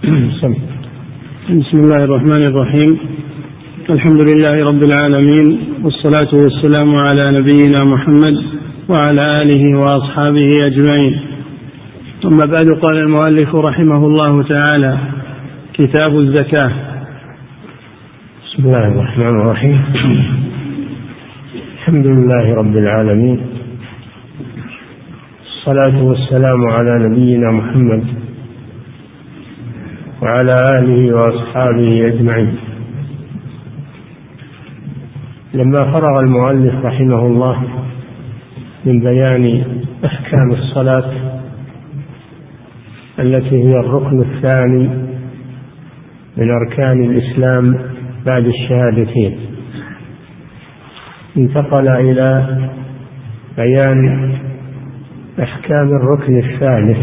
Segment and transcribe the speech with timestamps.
[0.00, 2.98] بسم الله الرحمن الرحيم.
[3.90, 5.46] الحمد لله رب العالمين
[5.84, 8.36] والصلاة والسلام على نبينا محمد
[8.88, 11.20] وعلى آله وأصحابه أجمعين.
[12.22, 14.98] ثم بعد قال المؤلف رحمه الله تعالى
[15.72, 16.70] كتاب الزكاة.
[18.44, 19.84] بسم الله الرحمن الرحيم.
[21.74, 23.40] الحمد لله رب العالمين.
[25.46, 28.04] الصلاة والسلام على نبينا محمد
[30.22, 32.56] وعلى آله وأصحابه أجمعين.
[35.54, 37.62] لما فرغ المؤلف رحمه الله
[38.84, 39.64] من بيان
[40.04, 41.12] أحكام الصلاة
[43.18, 44.88] التي هي الركن الثاني
[46.36, 47.78] من أركان الإسلام
[48.26, 49.38] بعد الشهادتين
[51.36, 52.58] انتقل إلى
[53.56, 54.32] بيان
[55.42, 56.98] أحكام الركن الثالث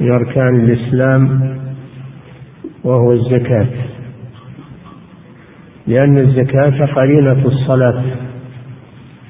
[0.00, 1.59] من أركان الإسلام
[2.84, 3.66] وهو الزكاة.
[5.86, 8.04] لأن الزكاة قرينة الصلاة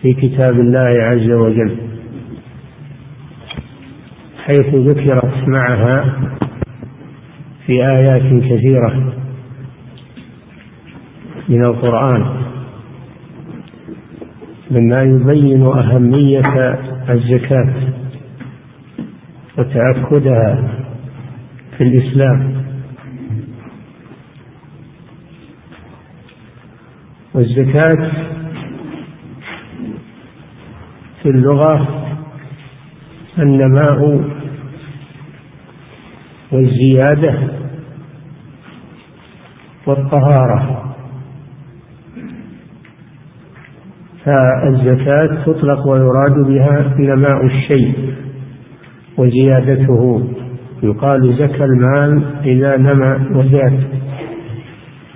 [0.02, 1.76] في كتاب الله عز وجل
[4.44, 6.04] حيث ذكرت معها
[7.66, 9.14] في آيات كثيرة
[11.48, 12.40] من القرآن
[14.70, 16.42] مما يبين أهمية
[17.10, 17.74] الزكاة
[19.58, 20.68] وتأكدها
[21.76, 22.59] في الإسلام.
[27.34, 28.11] والزكاة
[31.23, 32.05] في اللغة
[33.39, 34.25] النماء
[36.53, 37.48] والزيادة
[39.86, 40.95] والطهارة.
[44.25, 48.14] فالزكاة تطلق ويراد بها نماء الشيء
[49.19, 50.31] وزيادته.
[50.83, 53.84] يقال زكى المال إذا نمى وزاد.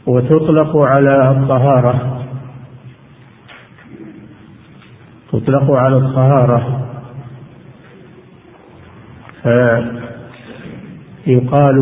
[0.05, 2.25] وتطلق على الطهارة.
[5.31, 6.85] تطلق على الطهارة.
[11.25, 11.77] فيقال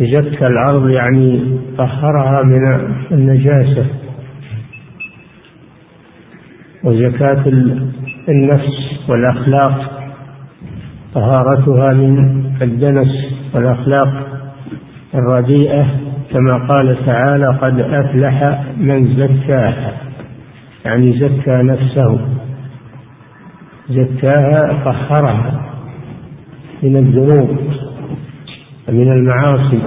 [0.00, 2.64] زكى الأرض يعني طهرها من
[3.12, 3.86] النجاسة.
[6.84, 7.44] وزكاة
[8.28, 10.02] النفس والأخلاق
[11.14, 12.18] طهارتها من
[12.62, 13.08] الدنس
[13.54, 14.41] والأخلاق.
[15.14, 15.86] الرديئة
[16.32, 19.92] كما قال تعالى قد أفلح من زكاها.
[20.84, 22.20] يعني زكى نفسه.
[23.90, 25.70] زكاها طهرها
[26.82, 27.58] من الذنوب
[28.88, 29.82] ومن المعاصي.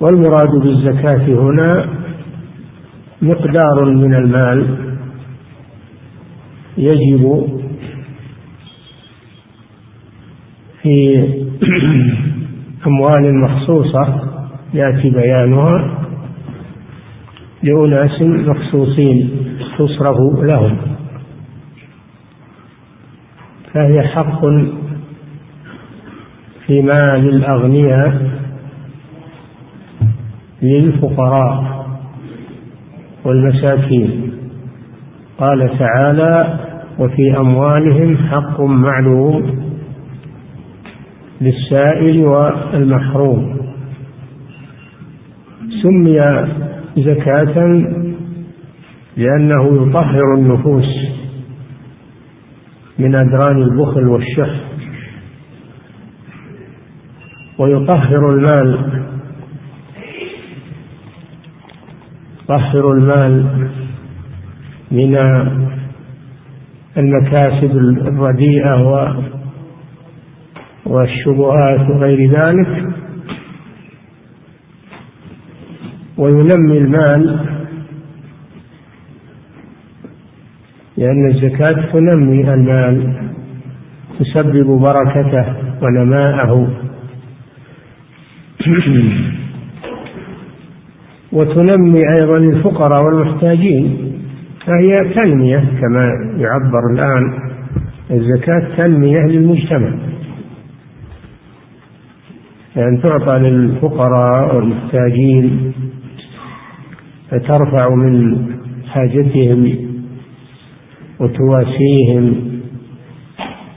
[0.00, 1.86] والمراد بالزكاة هنا
[3.22, 4.78] مقدار من المال.
[6.78, 7.61] يجب
[10.82, 11.24] في
[12.86, 14.32] أموال مخصوصة
[14.74, 15.98] يأتي بيانها
[17.62, 19.30] لأناس مخصوصين
[19.78, 20.76] تصرف لهم.
[23.74, 24.40] فهي حق
[26.66, 28.30] في مال الأغنياء
[30.62, 31.86] للفقراء
[33.24, 34.32] والمساكين.
[35.38, 36.58] قال تعالى
[36.98, 39.61] وفي أموالهم حق معلوم.
[41.42, 43.58] للسائل والمحروم.
[45.82, 46.16] سمي
[46.96, 47.82] زكاة
[49.16, 50.88] لأنه يطهر النفوس
[52.98, 54.60] من أدران البخل والشح
[57.58, 59.02] ويطهر المال
[62.44, 63.68] يطهر المال
[64.90, 65.16] من
[66.96, 68.74] المكاسب الرديئة
[70.86, 73.02] والشبهات وغير ذلك
[76.18, 77.52] وينمي المال
[80.96, 83.22] لأن الزكاة تنمي المال
[84.18, 85.46] تسبب بركته
[85.82, 86.68] ونماءه.
[91.32, 94.12] وتنمي أيضا الفقراء والمحتاجين
[94.66, 97.38] فهي تنمية كما يعبر الآن
[98.10, 100.11] الزكاة تنمية للمجتمع.
[102.76, 105.72] يعني تعطى للفقراء والمحتاجين
[107.30, 108.46] فترفع من
[108.86, 109.74] حاجتهم
[111.20, 112.52] وتواسيهم.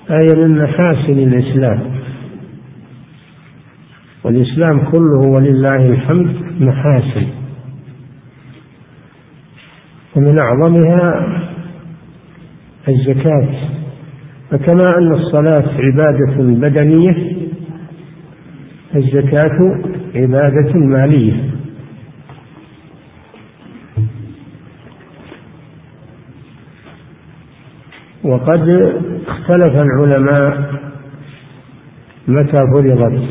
[0.09, 1.95] هذه من محاسن الإسلام.
[4.23, 7.27] والإسلام كله ولله الحمد محاسن.
[10.15, 11.27] ومن أعظمها
[12.89, 13.49] الزكاة.
[14.51, 17.34] فكما أن الصلاة عبادة بدنية
[18.95, 19.81] الزكاة
[20.15, 21.55] عبادة مالية
[28.23, 28.69] وقد
[29.27, 30.73] اختلف العلماء
[32.27, 33.23] متى فرضت.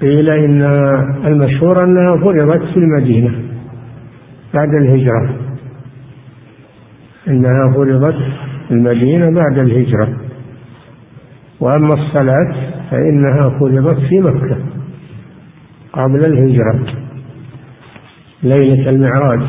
[0.00, 0.62] قيل إن
[1.26, 3.34] المشهور أنها فرضت في المدينة
[4.54, 5.36] بعد الهجرة.
[7.28, 8.16] إنها فرضت
[8.68, 10.20] في المدينة بعد الهجرة.
[11.60, 14.58] وأما الصلاة فإنها فرضت في مكة
[15.92, 17.00] قبل الهجرة
[18.42, 19.40] ليلة المعراج.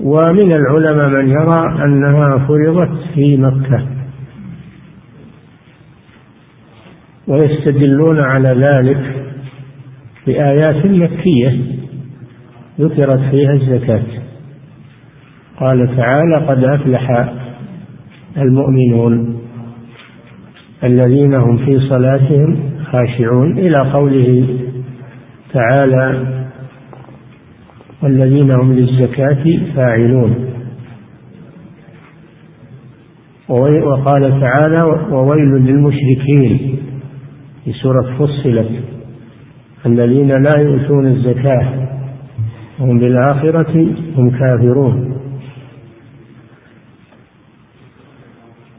[0.00, 3.86] ومن العلماء من يرى أنها فرضت في مكة.
[7.28, 9.26] ويستدلون على ذلك
[10.26, 11.76] بآيات مكية
[12.80, 14.02] ذكرت فيها الزكاة.
[15.60, 17.32] قال تعالى قد أفلح
[18.38, 19.36] المؤمنون
[20.84, 24.48] الذين هم في صلاتهم خاشعون إلى قوله
[25.52, 26.36] تعالى
[28.02, 29.44] والذين هم للزكاة
[29.76, 30.34] فاعلون.
[33.48, 36.78] وقال تعالى وويل للمشركين
[37.64, 38.70] في سورة فصلت
[39.86, 41.88] الذين لا يؤتون الزكاة
[42.80, 45.15] هم بالآخرة هم كافرون.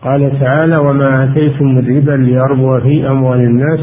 [0.02, 3.80] قال تعالى وما آتيتم من ربا ليربو في أموال الناس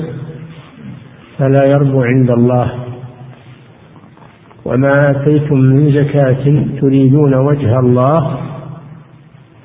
[1.39, 2.73] فلا يربو عند الله
[4.65, 8.39] وما آتيتم من زكاة تريدون وجه الله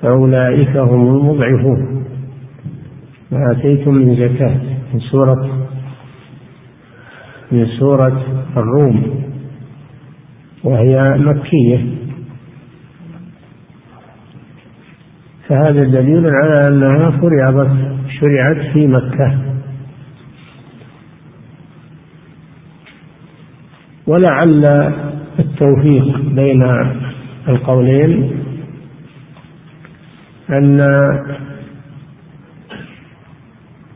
[0.02, 2.06] فأولئك هم المضعفون
[3.32, 4.58] ما آتيتم من زكاة
[4.94, 5.50] من سورة
[7.52, 8.24] من سورة
[8.58, 9.20] الروم
[10.64, 11.86] وهي مكية
[15.50, 17.72] فهذا دليل على أنها فرضت
[18.20, 19.38] شرعت في مكة.
[24.08, 24.66] ولعل
[25.40, 26.64] التوفيق بين
[27.48, 28.32] القولين
[30.50, 30.80] أن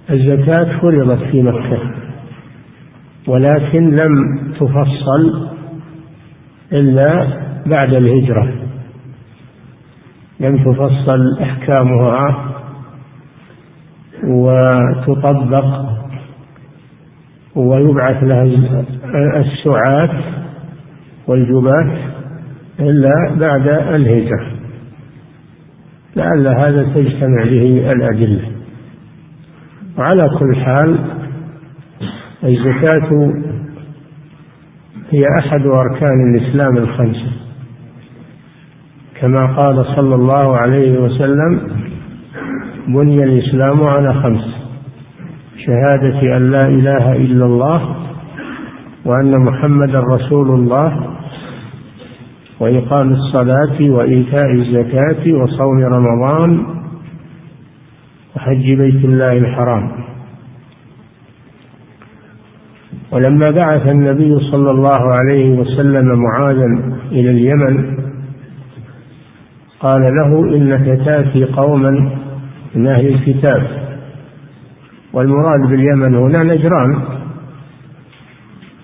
[0.09, 1.79] الزكاة فرضت في مكة
[3.27, 5.49] ولكن لم تفصل
[6.73, 7.27] إلا
[7.65, 8.62] بعد الهجرة.
[10.43, 12.53] لم تفصل أحكامها
[14.23, 15.93] وتطبق
[17.55, 18.43] ويبعث لها
[19.35, 20.23] السعاة
[21.27, 21.97] والجبات
[22.79, 24.47] إلا بعد الهجرة.
[26.15, 28.51] لعل هذا تجتمع به الأدلة.
[29.97, 30.99] وعلى كل حال
[32.43, 33.33] الزكاة
[35.09, 37.42] هي أحد أركان الإسلام الخمسة.
[39.23, 41.59] كما قال صلى الله عليه وسلم
[42.87, 44.45] بني الإسلام على خمس
[45.65, 47.95] شهادة أن لا إله إلا الله
[49.05, 51.15] وأن محمدا رسول الله
[52.59, 56.65] وإقام الصلاة وإيتاء الزكاة وصوم رمضان
[58.35, 59.91] وحج بيت الله الحرام.
[63.11, 66.65] ولما بعث النبي صلى الله عليه وسلم معاذا
[67.11, 68.03] إلى اليمن
[69.83, 71.91] قال له إنك تأتي قوما
[72.75, 73.67] من أهل الكتاب.
[75.13, 77.01] والمراد باليمن هنا نجران.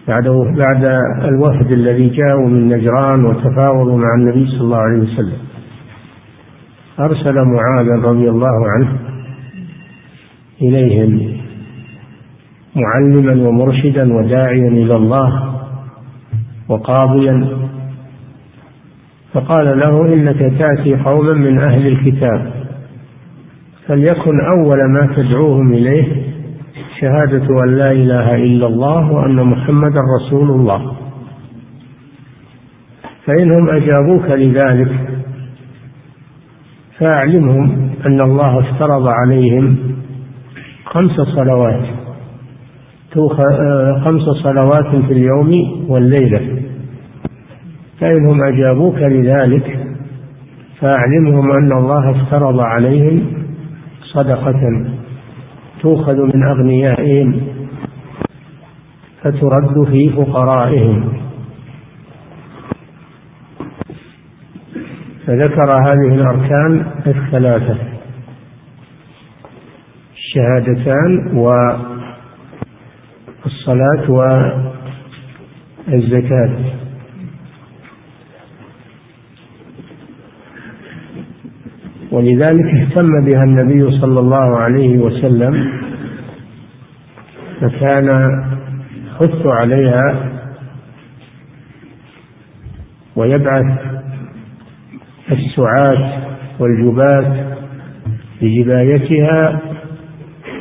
[0.08, 0.28] بعد
[0.58, 0.86] بعد
[1.24, 5.38] الوفد الذي جاءوا من نجران وتفاوضوا مع النبي صلى الله عليه وسلم.
[7.00, 8.98] أرسل معاذا رضي الله عنه
[10.62, 11.38] إليهم
[12.76, 15.56] معلما ومرشدا وداعيا إلى الله
[16.70, 17.69] وقاضيا
[19.34, 22.54] فقال له إنك تأتي قوما من أهل الكتاب
[23.88, 26.30] فليكن أول ما تدعوهم إليه
[27.02, 30.96] شهادة أن لا إله إلا الله وأن محمدا رسول الله.
[33.26, 34.92] فإنهم أجابوك لذلك
[37.00, 39.78] فأعلمهم أن الله افترض عليهم
[40.86, 41.86] خمس صلوات
[44.04, 45.52] خمس صلوات في اليوم
[45.88, 46.69] والليلة.
[48.00, 49.80] فإنهم أجابوك لذلك
[50.80, 53.34] فأعلمهم أن الله افترض عليهم
[54.14, 54.62] صدقة
[55.82, 57.42] تؤخذ من أغنيائهم
[59.22, 61.14] فترد في فقرائهم.
[65.28, 67.78] فذكر هذه الأركان الثلاثة
[70.16, 71.38] الشهادتان
[73.46, 74.10] والصلاة
[75.94, 76.89] الزكاة
[82.12, 85.72] ولذلك اهتم بها النبي صلى الله عليه وسلم
[87.62, 88.30] فكان
[89.22, 90.30] يحث عليها
[93.16, 93.80] ويبعث
[95.32, 96.22] السعاة
[96.60, 97.56] والجباة
[98.42, 99.62] بجبايتها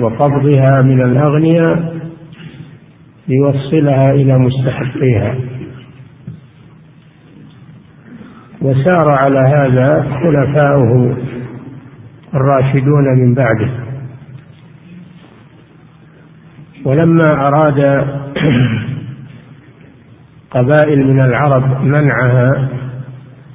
[0.00, 1.98] وقبضها من الأغنياء
[3.28, 5.34] ليوصلها إلى مستحقيها.
[8.62, 11.16] وسار على هذا خلفاؤه
[12.34, 13.70] الراشدون من بعده.
[16.84, 17.80] ولما أراد
[20.54, 22.68] قبائل من العرب منعها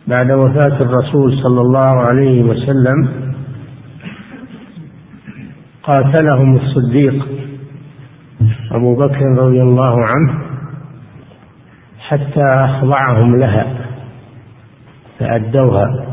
[0.08, 3.24] بعد وفاة الرسول صلى الله عليه وسلم
[5.84, 7.28] قاتلهم الصديق
[8.72, 10.44] أبو بكر رضي الله عنه
[12.00, 13.68] حتى أخضعهم لها
[15.20, 16.13] فأدوها.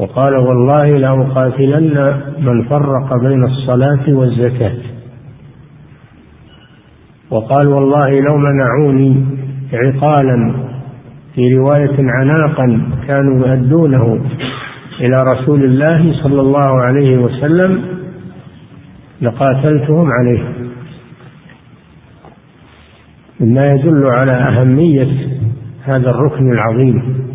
[0.00, 4.78] وقال والله لأقاتلن من فرق بين الصلاة والزكاة.
[7.30, 9.24] وقال والله لو منعوني
[9.72, 10.54] عقالا
[11.34, 14.20] في رواية عناقا كانوا يؤدونه
[15.00, 17.84] إلى رسول الله صلى الله عليه وسلم
[19.22, 20.42] لقاتلتهم عليه.
[23.40, 25.28] مما يدل على أهمية
[25.84, 27.29] هذا الركن العظيم.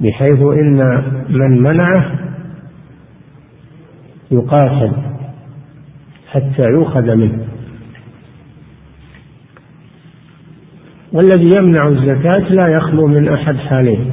[0.00, 2.18] بحيث إن من منعه
[4.30, 4.92] يقاتل
[6.30, 7.46] حتى يؤخذ منه.
[11.12, 14.10] والذي يمنع الزكاة لا يخلو من أحد حالين.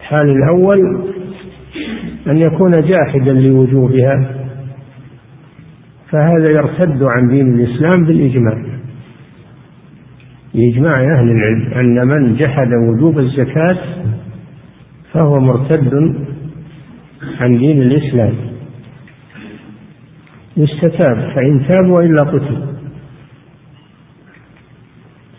[0.00, 1.10] الحال الأول
[2.26, 4.36] أن يكون جاحدا لوجوبها
[6.10, 8.70] فهذا يرتد عن دين الإسلام بالإجماع.
[10.54, 13.78] بإجماع أهل العلم أن من جحد وجوب الزكاة
[15.12, 15.94] فهو مرتد
[17.40, 18.34] عن دين الإسلام.
[20.56, 22.66] يستتاب فإن تاب وإلا قتل.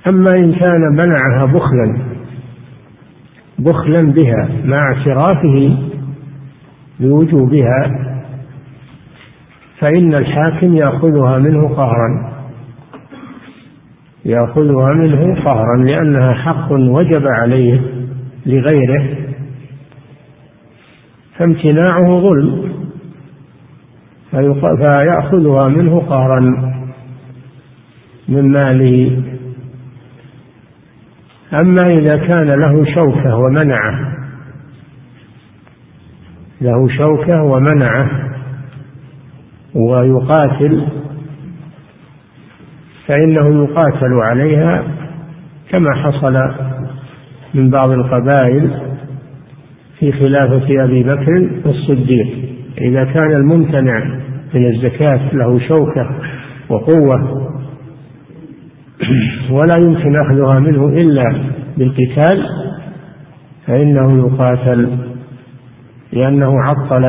[0.07, 1.97] أما إن كان منعها بخلا
[3.59, 5.77] بخلا بها مع اعترافه
[6.99, 8.07] بوجوبها
[9.79, 12.31] فإن الحاكم يأخذها منه قهرا.
[14.25, 17.81] يأخذها منه قهرا لأنها حق وجب عليه
[18.45, 19.20] لغيره
[21.37, 22.71] فامتناعه ظلم.
[24.31, 26.39] فيأخذها منه قهرا
[28.29, 29.23] من ماله.
[31.61, 34.11] أما إذا كان له شوكة ومنعه
[36.61, 38.09] له شوكة ومنعه
[39.75, 40.87] ويقاتل
[43.07, 44.83] فإنه يقاتل عليها
[45.69, 46.33] كما حصل
[47.53, 48.90] من بعض القبائل
[50.01, 52.27] في خلافة أبي بكر الصديق.
[52.81, 53.99] إذا كان الممتنع
[54.53, 56.09] من الزكاة له شوكة
[56.69, 57.47] وقوة
[59.51, 61.43] ولا يمكن أخذها منه إلا
[61.77, 62.43] بالقتال
[63.67, 64.97] فإنه يقاتل
[66.13, 67.03] لأنه عطل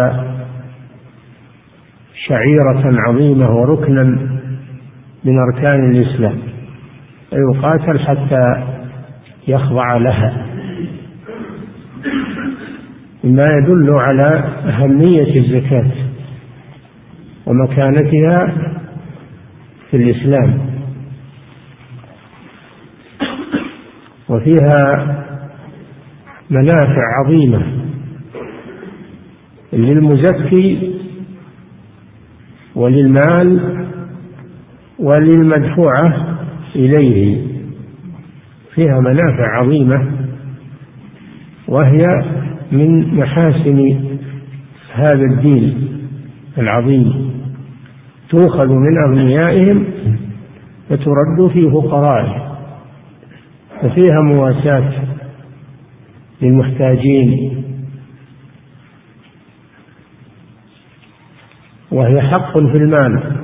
[2.29, 4.05] شعيرة عظيمة وركنا
[5.25, 6.39] من أركان الإسلام
[7.31, 8.65] فيقاتل حتى
[9.49, 10.52] يخضع لها.
[13.25, 15.91] مما يدل على أهمية الزكاة
[17.47, 18.57] ومكانتها
[19.91, 20.73] في الإسلام.
[24.29, 25.07] وفيها
[26.51, 27.63] منافع عظيمة
[29.73, 30.93] للمزكي
[32.75, 33.79] وللمال
[34.99, 36.37] وللمدفوعة
[36.77, 37.47] إليه.
[38.75, 40.13] فيها منافع عظيمة
[41.69, 42.01] وهي
[42.73, 44.01] من محاسن
[44.93, 45.89] هذا الدين
[46.59, 47.33] العظيم.
[48.31, 49.85] تؤخذ من أغنيائهم
[50.89, 52.43] فترد في فقرائهم
[53.83, 54.93] ففيها مواساة
[56.43, 57.53] للمحتاجين.
[61.93, 63.43] وهي حق في المال.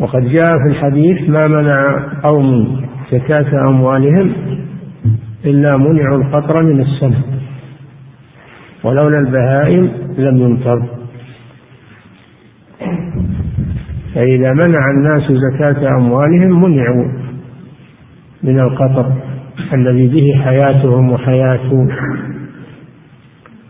[0.00, 2.80] وقد جاء في الحديث ما منع قوم
[3.12, 4.34] زكاة أموالهم
[5.44, 7.22] إلا منعوا القطر من السماء.
[8.84, 10.88] ولولا البهائم لم يمطر
[14.14, 17.24] فإذا منع الناس زكاة أموالهم منعوا
[18.42, 19.12] من القطر
[19.74, 21.88] الذي به حياتهم وحياة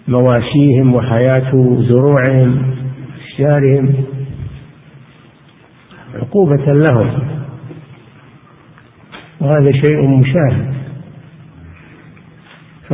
[0.09, 2.75] مواشيهم وحياة زروعهم
[3.25, 3.95] أشجارهم
[6.15, 7.11] عقوبة لهم.
[9.41, 10.75] وهذا شيء مشاهد.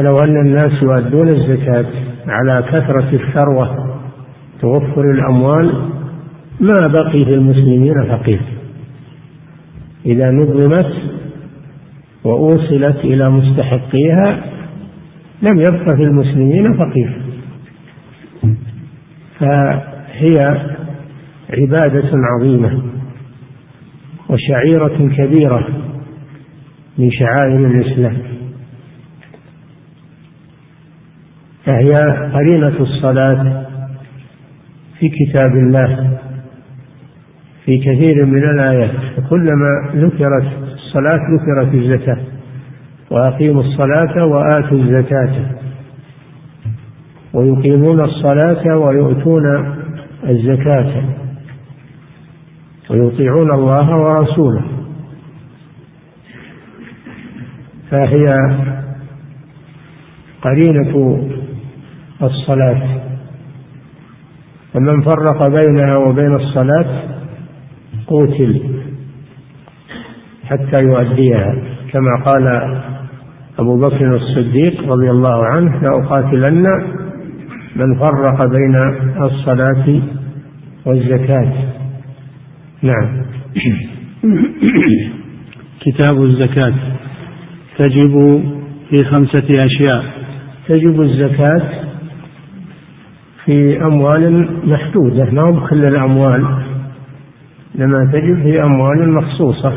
[0.01, 1.87] فلو أن الناس يؤدون الزكاة
[2.29, 3.97] على كثرة الثروة
[4.61, 5.91] توفر الأموال
[6.61, 8.41] ما بقي في المسلمين فقير.
[10.07, 10.93] إذا نظمت
[12.25, 14.45] وأوصلت إلى مستحقيها
[15.43, 17.23] لم يبق في المسلمين فقير.
[19.39, 20.67] فهي
[21.59, 22.83] عبادة عظيمة
[24.29, 25.69] وشعيرة كبيرة
[26.99, 28.40] من شعائر الإسلام.
[31.65, 31.95] فهي
[32.35, 33.67] قرينة الصلاة
[34.99, 36.19] في كتاب الله.
[37.65, 38.91] في كثير من الآيات.
[38.91, 42.19] فكلما ذكرت الصلاة ذكرت الزكاة.
[43.11, 45.47] وأقيموا الصلاة وآتوا الزكاة.
[47.35, 49.75] ويقيمون الصلاة ويؤتون
[50.29, 51.05] الزكاة.
[52.91, 54.63] ويطيعون الله ورسوله.
[57.91, 58.27] فهي
[60.43, 61.31] قرينة
[62.23, 63.01] الصلاة.
[64.73, 67.03] فمن فرق بينها وبين الصلاة
[68.07, 68.83] قوتل
[70.45, 71.55] حتى يؤديها.
[71.93, 72.47] كما قال
[73.59, 76.65] أبو بكر الصديق رضي الله عنه لأقاتلن
[77.77, 78.77] من فرق بين
[79.23, 80.03] الصلاة
[80.87, 81.53] والزكاة.
[82.83, 83.23] نعم.
[85.85, 86.75] كتاب الزكاة.
[87.79, 88.43] تجب
[88.91, 90.05] في خمسة أشياء.
[90.69, 91.90] تجب الزكاة
[93.51, 96.65] في أموال محدودة ما هو بكل الأموال؟
[97.75, 99.75] لما تجب في أموال مخصوصة.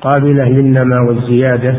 [0.00, 1.76] قابلة للنماء والزيادة.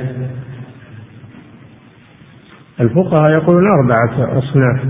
[2.79, 4.81] الفقهاء يقولون أربعة أصناف.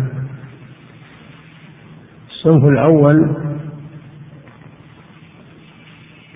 [2.30, 3.36] الصنف الأول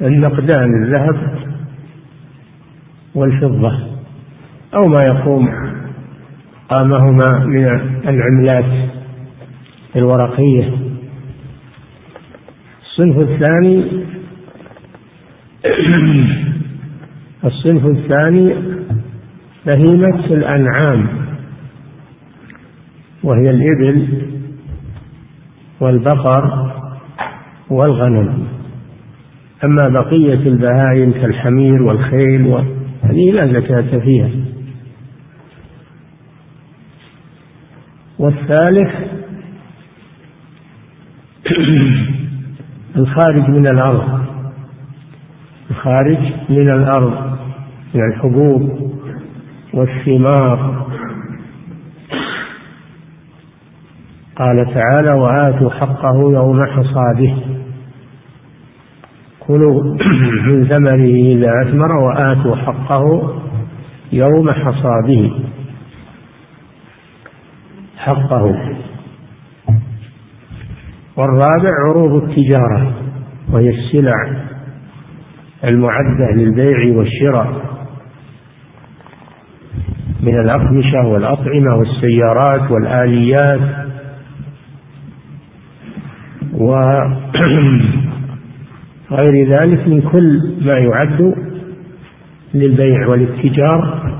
[0.01, 1.39] النقدان الذهب
[3.15, 3.71] والفضة
[4.75, 5.49] أو ما يقوم
[6.69, 7.65] قامهما من
[8.07, 8.95] العملات.
[9.95, 10.77] الورقية.
[12.81, 14.05] الصنف الثاني
[17.45, 18.55] الصنف الثاني
[19.65, 21.07] بهيمة الأنعام
[23.23, 24.21] وهي الإبل
[25.79, 26.71] والبقر
[27.69, 28.47] والغنم.
[29.63, 32.65] أما بقية البهائم كالحمير والخيل
[33.03, 34.29] هذه لا زكاة فيها.
[38.19, 39.14] والثالث
[42.95, 44.25] الخارج من الأرض.
[45.69, 46.17] الخارج
[46.49, 47.37] من الأرض.
[47.93, 48.91] من الحبوب
[49.73, 50.85] والثمار.
[54.35, 57.35] قال تعالى وآتوا حقه يوم حصاده.
[59.39, 59.83] كلوا
[60.47, 63.33] من ثمره إذا أثمر وآتوا حقه
[64.11, 65.31] يوم حصاده.
[67.97, 68.75] حقه.
[71.17, 72.93] والرابع عروض التجارة
[73.51, 74.45] وهي السلع
[75.63, 77.65] المعدة للبيع والشراء
[80.21, 83.59] من الأقمشة والأطعمة والسيارات والآليات
[86.53, 87.17] وغير
[89.59, 91.35] ذلك من كل ما يعد
[92.53, 94.11] للبيع والاتجار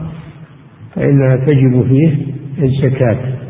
[0.96, 2.26] فإنها تجب فيه
[2.64, 3.45] الزكاة.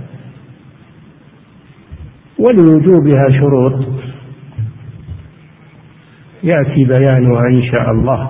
[2.45, 3.73] ولوجوبها شروط.
[6.43, 8.29] يأتي بيانها إن شاء الله.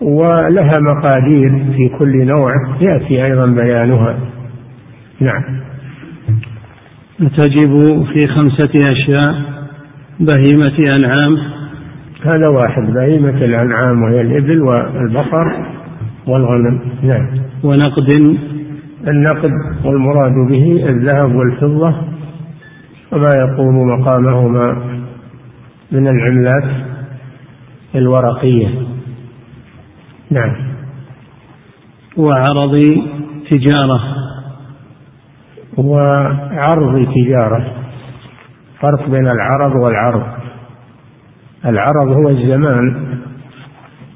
[0.00, 2.50] ولها مقادير في كل نوع.
[2.80, 4.18] يأتي أيضا بيانها.
[5.20, 5.60] نعم.
[7.18, 9.34] تجب في خمسة أشياء.
[10.20, 11.36] بهيمة أنعام.
[12.22, 12.82] هذا واحد.
[12.82, 15.66] بهيمة الأنعام وهي الإبل والبقر
[16.26, 16.80] والغنم.
[17.02, 17.28] نعم.
[17.62, 18.36] ونقد
[19.08, 19.50] النقد
[19.84, 21.94] والمراد به الذهب والفضة
[23.12, 24.72] وما يقوم مقامهما
[25.92, 26.86] من العملات
[27.94, 28.68] الورقية.
[30.30, 30.56] نعم.
[32.16, 32.80] وعرض
[33.50, 34.00] تجارة.
[35.78, 37.72] وعرض تجارة.
[38.80, 40.26] فرق بين العرض والعرض.
[41.64, 43.16] العرض هو الزمان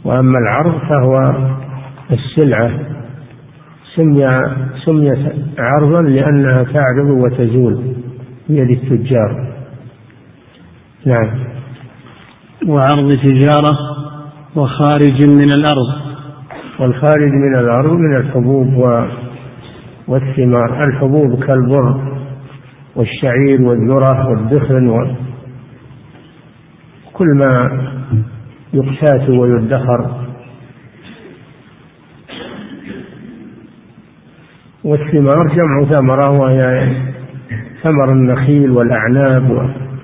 [0.04, 1.34] وأما العرض فهو
[2.10, 2.89] السلعة.
[3.96, 4.26] سمي
[4.84, 5.18] سميت
[5.58, 7.94] عرضا لأنها تعرض وتزول
[8.48, 9.54] بيد التجار.
[11.06, 11.30] نعم.
[12.68, 13.78] وعرض تجارة
[14.56, 15.88] وخارج من الأرض.
[16.80, 18.66] والخارج من الأرض من الحبوب
[20.08, 20.84] والثمار.
[20.84, 22.16] الحبوب كالبر
[22.96, 25.16] والشعير والذرة والدخن
[27.12, 27.70] كل ما
[28.72, 30.29] يقتات ويدخر.
[34.84, 36.94] والثمار جمع ثمرة وهي
[37.82, 39.56] ثمر النخيل والأعناب و...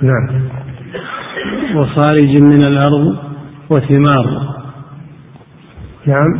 [0.02, 0.46] نعم.
[1.76, 3.16] وخارج من الأرض
[3.70, 4.56] وثمار.
[6.06, 6.38] نعم.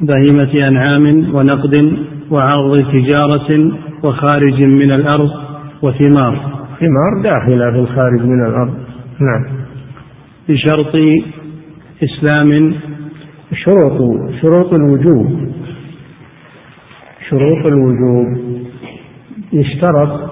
[0.00, 1.98] بهيمة أنعام ونقد
[2.30, 3.72] وعرض تجارة
[4.04, 5.30] وخارج من الأرض
[5.82, 6.62] وثمار.
[6.80, 8.74] ثمار داخلة في الخارج من الأرض.
[9.20, 9.58] نعم.
[10.48, 10.94] بشرط
[12.02, 12.74] إسلام.
[13.54, 13.98] شروط
[14.42, 15.57] شروط الوجوب.
[17.30, 18.26] شروط الوجوب.
[19.52, 20.30] يشترط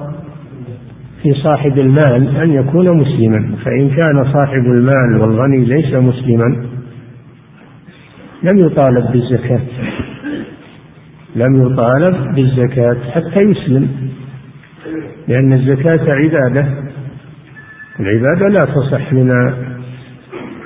[1.23, 6.67] في صاحب المال أن يكون مسلما فإن كان صاحب المال والغني ليس مسلما
[8.43, 9.61] لم يطالب بالزكاة.
[11.37, 13.89] لم يطالب بالزكاة حتى يسلم
[15.29, 16.69] لأن الزكاة عبادة.
[18.01, 19.29] العبادة لا تصح من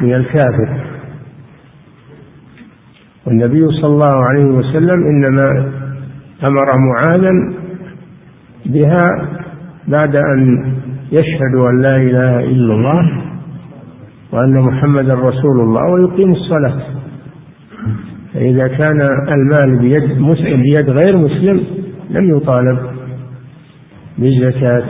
[0.01, 0.85] من الكافر.
[3.27, 5.80] والنبي صلى الله عليه وسلم إنما
[6.45, 7.31] أمر معاذا
[8.67, 9.29] بها
[9.89, 10.73] بعد أن
[11.13, 13.23] يشهد أن لا إله إلا الله
[14.33, 16.81] وأن محمدا رسول الله ويقيم الصلاة.
[18.35, 19.01] فإذا كان
[19.33, 21.61] المال بيد مسلم بيد غير مسلم
[22.11, 22.79] لم يطالب
[24.19, 24.85] بالزكاة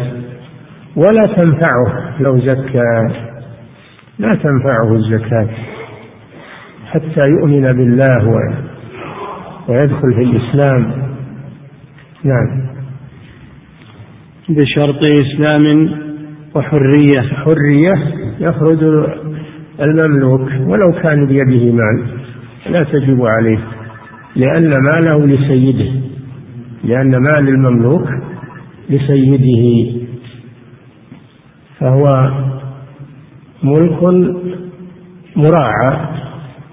[0.96, 3.14] ولا تنفعه لو زكى.
[4.18, 5.48] لا تنفعه الزكاة
[6.86, 8.26] حتى يؤمن بالله
[9.68, 11.10] ويدخل في الإسلام.
[12.24, 12.70] نعم.
[14.48, 15.90] بشرط إسلام
[16.54, 17.20] وحرية.
[17.20, 17.94] حرية
[18.40, 18.83] يخرج
[19.80, 22.20] المملوك ولو كان بيده مال
[22.66, 23.59] لا تجب عليه
[24.37, 26.00] لأن ماله لسيده
[26.85, 28.09] لأن مال المملوك
[28.90, 30.00] لسيده.
[31.78, 32.30] فهو
[33.62, 34.02] ملك
[35.37, 36.09] مراعى.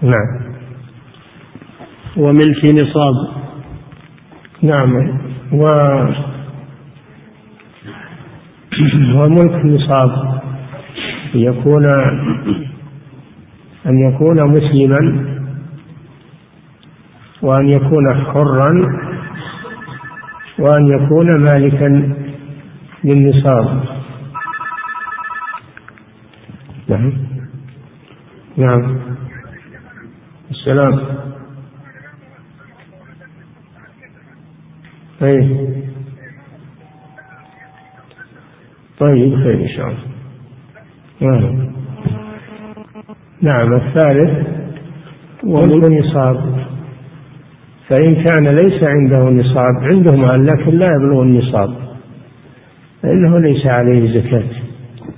[0.01, 0.47] نعم.
[2.17, 3.37] وملك نصاب.
[4.61, 5.19] نعم.
[5.51, 5.63] و
[9.15, 10.41] وملك نصاب.
[11.35, 11.85] يكون
[13.85, 15.27] أن يكون مسلما
[17.41, 18.71] وأن يكون حرا
[20.59, 22.13] وأن يكون مالكا
[23.03, 23.83] للنصاب.
[26.87, 27.13] نعم.
[28.57, 28.99] نعم.
[30.51, 31.26] السلام.
[35.23, 35.67] أي
[38.99, 40.07] طيب خير إن شاء الله.
[41.21, 41.67] نعم.
[43.41, 44.47] نعم الثالث
[45.43, 46.65] وملك نصاب
[47.87, 51.75] فإن كان ليس عنده نصاب عنده مال لكن لا يبلغ النصاب.
[53.03, 54.49] فإنه ليس عليه زكاة.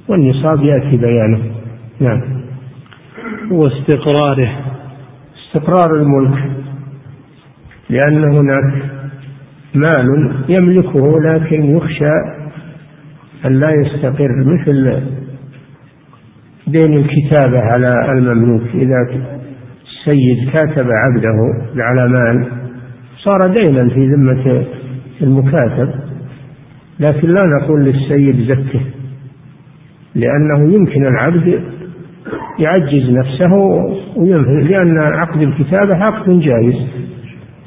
[0.07, 1.51] والنصاب يأتي بيانه.
[1.99, 2.43] نعم.
[3.51, 4.59] واستقراره.
[5.45, 6.51] استقرار الملك.
[7.89, 8.98] لأن هناك
[9.75, 12.13] مال يملكه لكن يخشى
[13.45, 15.01] أن لا يستقر مثل
[16.67, 18.67] دين الكتابة على المملوك.
[18.73, 18.97] إذا
[19.83, 21.37] السيد كاتب عبده
[21.77, 22.47] على مال
[23.23, 24.65] صار دينا في ذمة
[25.21, 25.93] المكاتب.
[26.99, 28.81] لكن لا نقول للسيد زكه
[30.15, 31.63] لأنه يمكن العبد
[32.59, 33.51] يعجز نفسه
[34.69, 36.75] لأن عقد الكتابة عقد جائز.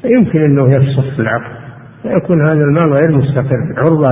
[0.05, 1.62] يمكن أنه يفسخ في العقد.
[2.03, 3.73] فيكون هذا المال غير مستقر.
[3.77, 4.11] عرضة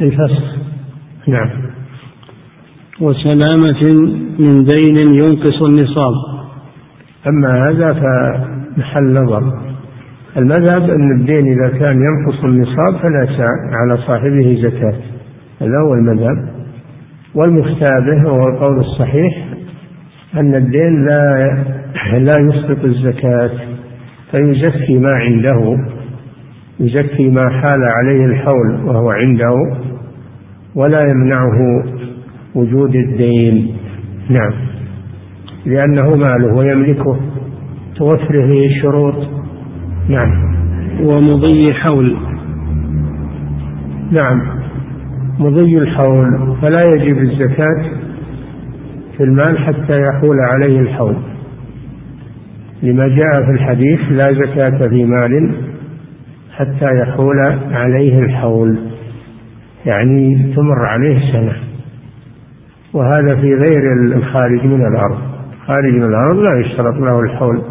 [0.00, 0.56] للفسخ
[1.28, 1.50] نعم.
[3.00, 3.82] وسلامة
[4.38, 6.14] من دين ينقص النصاب.
[7.26, 9.42] أما هذا فمحل نظر.
[10.36, 13.26] المذهب أن الدين إذا كان ينقص النصاب فلا
[13.72, 15.00] على صاحبه زكاة.
[15.60, 16.52] هذا هو المذهب.
[17.34, 19.48] والمفتى به وهو القول الصحيح
[20.36, 21.48] أن الدين لا
[22.18, 23.50] لا يسقط الزكاة
[24.30, 25.76] فيزكي ما عنده.
[26.82, 29.54] يزكي ما حال عليه الحول وهو عنده
[30.74, 31.84] ولا يمنعه
[32.54, 33.76] وجود الدين.
[34.30, 34.52] نعم.
[35.66, 37.20] لأنه ماله ويملكه.
[37.96, 39.14] توفر فيه الشروط
[40.08, 40.54] نعم.
[41.02, 42.16] ومضي حول
[44.12, 44.40] نعم.
[45.38, 46.56] مضي الحول.
[46.62, 47.90] فلا يجب الزكاة
[49.16, 51.16] في المال حتى يحول عليه الحول.
[52.82, 55.71] لما جاء في الحديث لا زكاة في مال
[56.62, 57.38] حتى يحول
[57.72, 58.78] عليه الحول
[59.86, 61.56] يعني تمر عليه سنة
[62.92, 65.18] وهذا في غير الخارج من الأرض.
[65.66, 67.62] خارج من الأرض لا يشترط له الحول.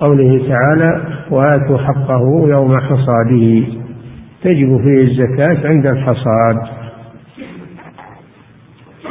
[0.00, 3.66] قوله تعالى وآتوا حقه يوم حصاده
[4.42, 6.56] تجب فيه الزكاة عند الحصاد.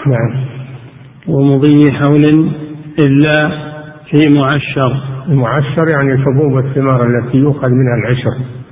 [0.07, 0.45] نعم.
[1.27, 2.25] ومضي حول
[2.99, 3.49] إلا
[4.09, 5.15] في معشر.
[5.29, 8.64] المعشر يعني الحبوب والثمار التي يؤخذ منها العشر.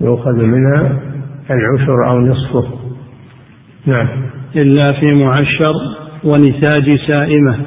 [0.00, 1.00] يؤخذ منها
[1.50, 2.78] العشر أو نصفه
[3.86, 4.08] نعم.
[4.56, 5.72] إلا في معشر
[6.24, 7.66] ونتاج سائمة.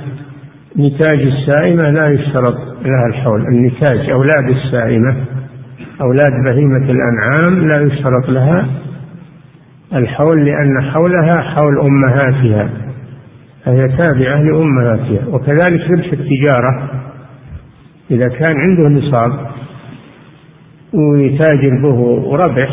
[0.78, 3.42] نتاج السائمة لا يشترط لها الحول.
[3.42, 5.16] النتاج أولاد السائمة
[6.02, 8.68] أولاد بهيمة الأنعام لا يشترط لها
[9.94, 12.70] الحول لأن حولها حول أمهاتها.
[13.66, 15.28] فهي تابعة لأمهاتها.
[15.28, 16.92] وكذلك ربح التجارة.
[18.12, 19.51] إذا كان عنده نصاب
[20.94, 22.70] ويتاجر به وربح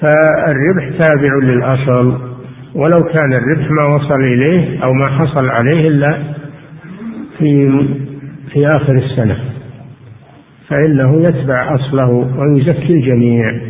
[0.00, 2.30] فالربح تابع للأصل.
[2.74, 6.22] ولو كان الربح ما وصل إليه أو ما حصل عليه إلا
[7.38, 7.70] في
[8.52, 9.38] في آخر السنة
[10.68, 13.60] فإنه يتبع أصله ويزكي الجميع.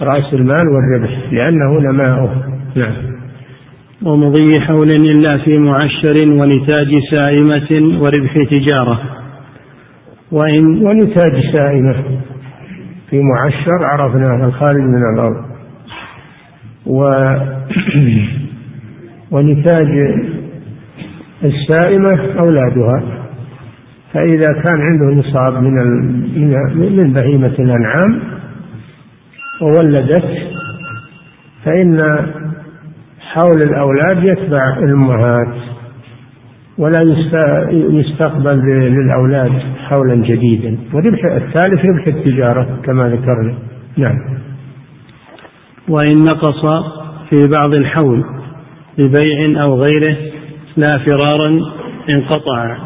[0.00, 2.44] رأس المال والربح لأنه نماؤه.
[2.74, 2.96] نعم.
[4.02, 9.17] ومضي حول إلا في معشر ونتاج سائمة وربح تجارة.
[10.32, 11.94] وإن ونتاج سائمة
[13.10, 15.44] في معشر عرفناه الخارج من الأرض.
[16.86, 17.00] و
[19.32, 19.88] ونتاج
[21.44, 23.02] السائمة أولادها.
[24.12, 25.74] فإذا كان عنده نصاب من
[26.96, 28.20] من بهيمة الأنعام
[29.62, 30.24] وولدت
[31.64, 31.96] فإن
[33.20, 35.54] حول الأولاد يتبع الأمهات
[36.78, 37.02] ولا
[37.70, 39.77] يستقبل للأولاد.
[39.90, 40.78] حولا جديدا.
[40.94, 43.54] وربح الثالث ربح التجارة كما ذكرنا.
[43.96, 44.38] نعم.
[45.88, 46.64] وإن نقص
[47.30, 48.24] في بعض الحول
[48.98, 50.16] ببيع أو غيره
[50.76, 51.60] لا فرارا
[52.10, 52.76] انقطع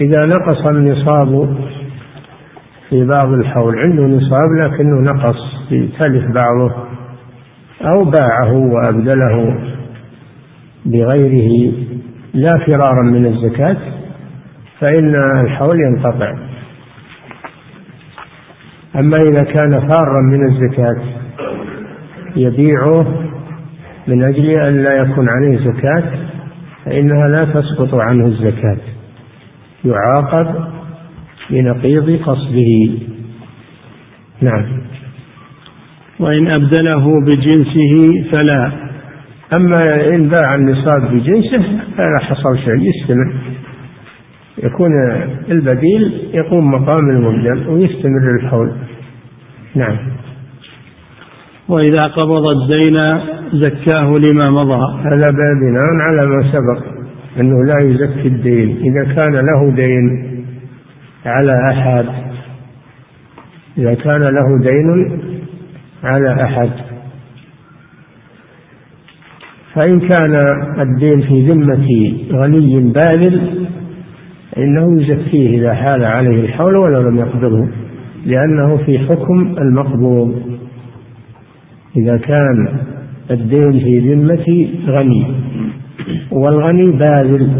[0.00, 1.56] إذا نقص النصاب
[2.90, 5.36] في بعض الحول عنده نصاب لكنه نقص
[5.70, 6.74] تلف بعضه
[7.82, 9.58] أو باعه وأبدله
[10.86, 11.72] بغيره
[12.34, 13.76] لا فرارا من الزكاة
[14.80, 15.14] فإن
[15.44, 16.34] الحول ينقطع.
[18.96, 21.02] أما إذا كان فارا من الزكاة
[22.36, 23.28] يبيعه
[24.06, 26.28] من أجل أن لا يكون عليه زكاة
[26.84, 28.78] فإنها لا تسقط عنه الزكاة.
[29.84, 30.68] يعاقب
[31.50, 32.90] بنقيض قصده.
[34.42, 34.82] نعم.
[36.20, 38.72] وإن أبدله بجنسه فلا.
[39.52, 43.57] أما إن باع النصاب بجنسه فلا حصل شيء يستمر.
[44.62, 44.90] يكون
[45.50, 48.72] البديل يقوم مقام المبدل ويستمر الحول.
[49.74, 49.98] نعم.
[51.68, 52.96] وإذا قبض الدين
[53.52, 55.00] زكاه لما مضى.
[55.02, 56.84] هذا بناء على ما سبق
[57.40, 58.76] أنه لا يزكي الدين.
[58.76, 60.34] إذا كان له دين
[61.26, 62.06] على أحد
[63.78, 65.20] إذا كان له دين
[66.04, 66.70] على أحد.
[69.74, 70.34] فإن كان
[70.80, 71.88] الدين في ذمة
[72.32, 73.57] غني باذل
[74.52, 77.68] فإنه يزكيه إذا حال عليه الحول ولو لم يقبضه
[78.26, 80.42] لأنه في حكم المقبوض.
[81.96, 82.78] إذا كان
[83.30, 85.26] الدين في ذمة غني
[86.32, 87.50] والغني باذل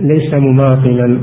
[0.00, 1.20] ليس مماطلا.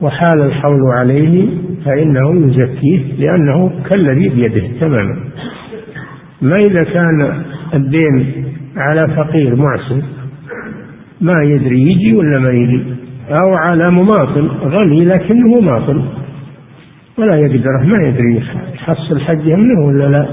[0.00, 1.48] وحال الحول عليه
[1.84, 4.80] فإنه يزكيه لأنه كالذي بيده.
[4.80, 5.16] تماما.
[6.42, 7.42] ما إذا كان
[7.74, 8.44] الدين
[8.76, 10.02] على فقير معسر
[11.20, 12.84] ما يدري يجي ولا ما يجي؟
[13.30, 16.04] أو على مماطل غني لكنه مماطل
[17.18, 18.42] ولا يقدره ما يدري
[18.74, 20.28] يحصل حجه منه ولا لا.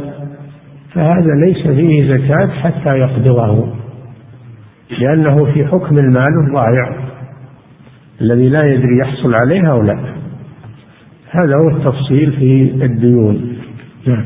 [0.94, 3.74] فهذا ليس فيه زكاة حتى يقبضه
[5.00, 7.06] لأنه في حكم المال الضائع.
[8.22, 10.00] الذي لا يدري يحصل عليه أو لا.
[11.32, 13.58] هذا هو التفصيل في الديون.
[14.08, 14.26] نعم.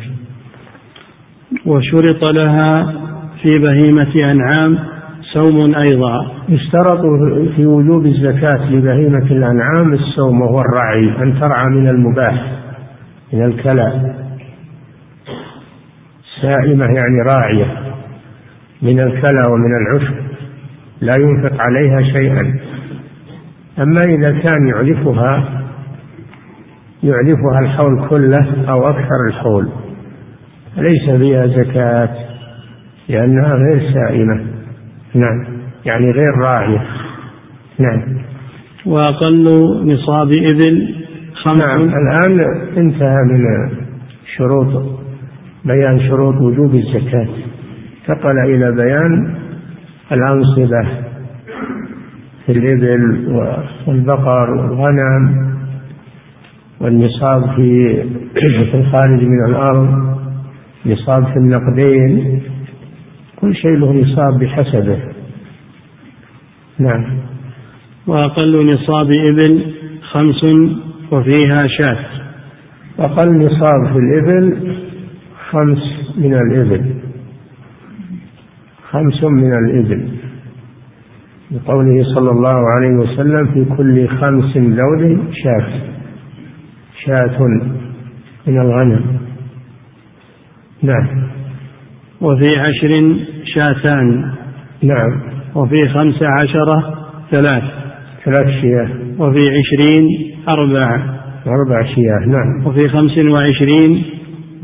[1.66, 2.94] وشرط لها
[3.42, 4.99] في بهيمة أنعام
[5.34, 6.32] سوم أيضا.
[6.50, 7.02] يشترط
[7.56, 12.60] في وجوب الزكاة لبهيمة الأنعام السوم وهو الرعي أن ترعى من المباح
[13.34, 14.16] من الكلى.
[16.42, 17.94] سائمة يعني راعية
[18.82, 20.14] من الكلى ومن العشب
[21.02, 22.60] لا ينفق عليها شيئا.
[23.80, 25.64] أما إذا كان يعلفها
[27.04, 29.70] يعلفها الحول كله أو أكثر الحول
[30.78, 32.10] ليس فيها زكاة
[33.10, 34.59] لأنها غير سائمة.
[35.16, 35.46] نعم.
[35.86, 36.88] يعني غير راعية.
[37.80, 38.04] نعم.
[38.86, 39.44] وأقل
[39.86, 40.96] نصاب إبل
[41.34, 41.62] خمس.
[41.62, 41.82] نعم.
[41.82, 42.40] الآن
[42.78, 43.42] انتهى من
[44.38, 45.00] شروط
[45.66, 47.28] بيان شروط وجوب الزكاة.
[48.02, 49.36] انتقل إلى بيان
[50.12, 50.90] الأنصبة
[52.46, 53.28] في الإبل
[53.88, 55.50] والبقر والغنم
[56.82, 58.04] والنصاب في
[58.72, 59.90] في الخارج من الأرض
[60.86, 62.42] نصاب في النقدين.
[63.42, 65.00] كل شيء له نصاب بحسبه.
[66.80, 67.20] نعم.
[68.08, 70.44] وأقل نصاب إبل خمس
[71.12, 72.06] وفيها شاة.
[73.00, 74.76] أقل نصاب في الإبل
[75.50, 75.78] خمس
[76.18, 76.94] من الإبل.
[78.92, 80.10] خمس من الإبل.
[81.52, 85.82] بقوله صلى الله عليه وسلم في كل خمس ذود شاة.
[87.06, 87.40] شاة
[88.48, 89.20] من الغنم.
[90.84, 91.39] نعم.
[92.22, 94.32] وفي عشر شاتان.
[94.84, 95.22] نعم.
[95.56, 96.94] وفي خمس عشرة
[97.32, 97.64] ثلاث.
[98.26, 98.90] ثلاث شياه.
[99.20, 100.08] وفي عشرين
[100.58, 101.04] أربع.
[101.48, 102.68] أربع شياه نعم.
[102.68, 104.04] وفي خمس وعشرين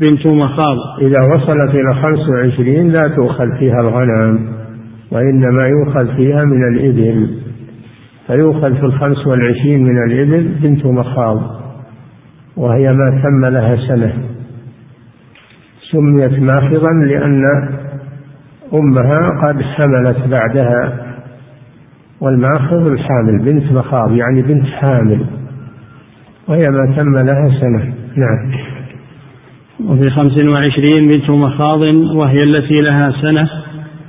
[0.00, 0.76] بنت مخاض.
[1.00, 4.56] إذا وصلت إلى خمس وعشرين لا تؤخذ فيها الغنم
[5.10, 7.28] وإنما يؤخذ فيها من الإبل.
[8.26, 11.36] فيؤخذ في الخمس والعشرين من الإبل بنت مخاض
[12.56, 14.35] وهي ما تم لها سنة.
[15.92, 17.42] سميت ماخضا لأن
[18.74, 21.06] أمها قد حملت بعدها
[22.20, 25.26] والماخض الحامل بنت مخاض يعني بنت حامل
[26.48, 27.94] وهي ما تم لها سنة.
[28.16, 28.52] نعم.
[29.84, 31.80] وفي خمس وعشرين بنت مخاض
[32.16, 33.48] وهي التي لها سنة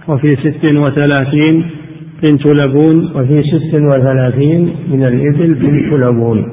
[0.08, 1.66] وفي ست وثلاثين
[2.24, 3.12] بنت لبون.
[3.16, 6.52] وفي ست وثلاثين من الإبل بنت لبون.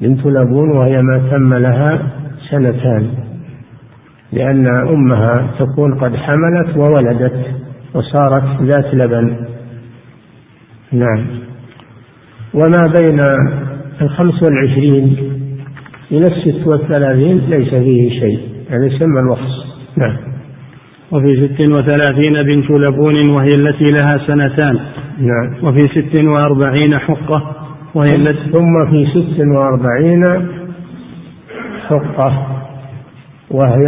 [0.00, 2.12] بنت لبون وهي ما تم لها
[2.50, 3.10] سنتان.
[4.32, 7.46] لأن أمها تكون قد حملت وولدت
[7.94, 9.36] وصارت ذات لبن.
[10.92, 11.26] نعم.
[12.54, 13.20] وما بين
[14.02, 15.16] الخمس والعشرين
[16.12, 20.16] إلى الست والثلاثين ليس فيه شيء يعني يسمى الوقص نعم.
[21.12, 24.78] وفي ست وثلاثين بنت لبون وهي التي لها سنتان.
[25.18, 25.64] نعم.
[25.64, 27.56] وفي ست وأربعين حقة
[27.94, 30.48] وهي التي ثم في ست وأربعين
[31.88, 32.55] حقة.
[33.50, 33.86] وهي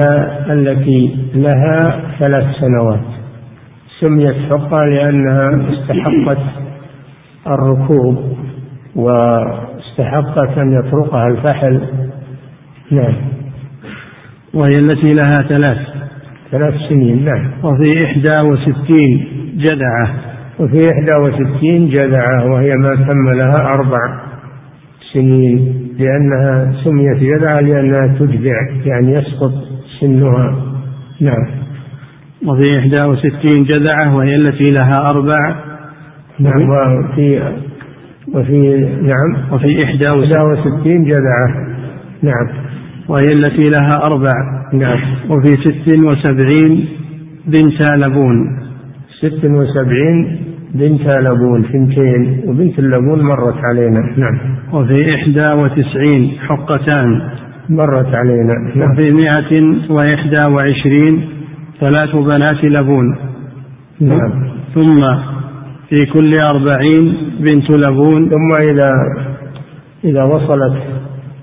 [0.51, 3.05] التي لها ثلاث سنوات.
[4.01, 6.43] سميت حقة لأنها استحقت
[7.47, 8.37] الركوب
[8.97, 11.81] واستحقت أن يطرقها الفحل.
[12.91, 13.17] نعم.
[14.55, 15.79] وهي التي لها ثلاث.
[16.51, 17.53] ثلاث سنين نعم.
[17.65, 20.15] وفي إحدى وستين جدعة
[20.59, 24.21] وفي إحدى وستين جدعة وهي ما تم لها أربع
[25.13, 25.88] سنين.
[25.99, 29.53] لأنها سميت جدعة لأنها تجدع يعني يسقط
[30.01, 30.75] سنها.
[31.21, 31.47] نعم.
[32.47, 35.65] وفي إحدى وستين جدعة وهي التي لها أربع.
[36.41, 37.53] نعم وفي
[38.35, 39.53] وفي نعم.
[39.53, 41.47] وفي إحدى وستين جدعة
[42.23, 42.49] نعم.
[43.09, 44.35] وهي التي لها أربع.
[44.73, 45.01] نعم.
[45.31, 46.89] وفي ست وسبعين
[47.47, 48.59] بنت لبون
[49.21, 54.39] ست وسبعين بنت لبون ثنتين وبنت اللبون مرت علينا نعم.
[54.73, 57.23] وفي إحدى وتسعين حقتان.
[57.69, 58.93] مرت علينا نعم.
[58.93, 61.29] وفي مائة وإحدى وعشرين
[61.81, 63.17] ثلاث بنات لبون.
[64.01, 64.51] نعم.
[64.75, 65.01] ثم
[65.89, 68.31] في كل أربعين بنت لبون.
[68.31, 68.93] ثم إذا
[70.05, 70.83] إذا وصلت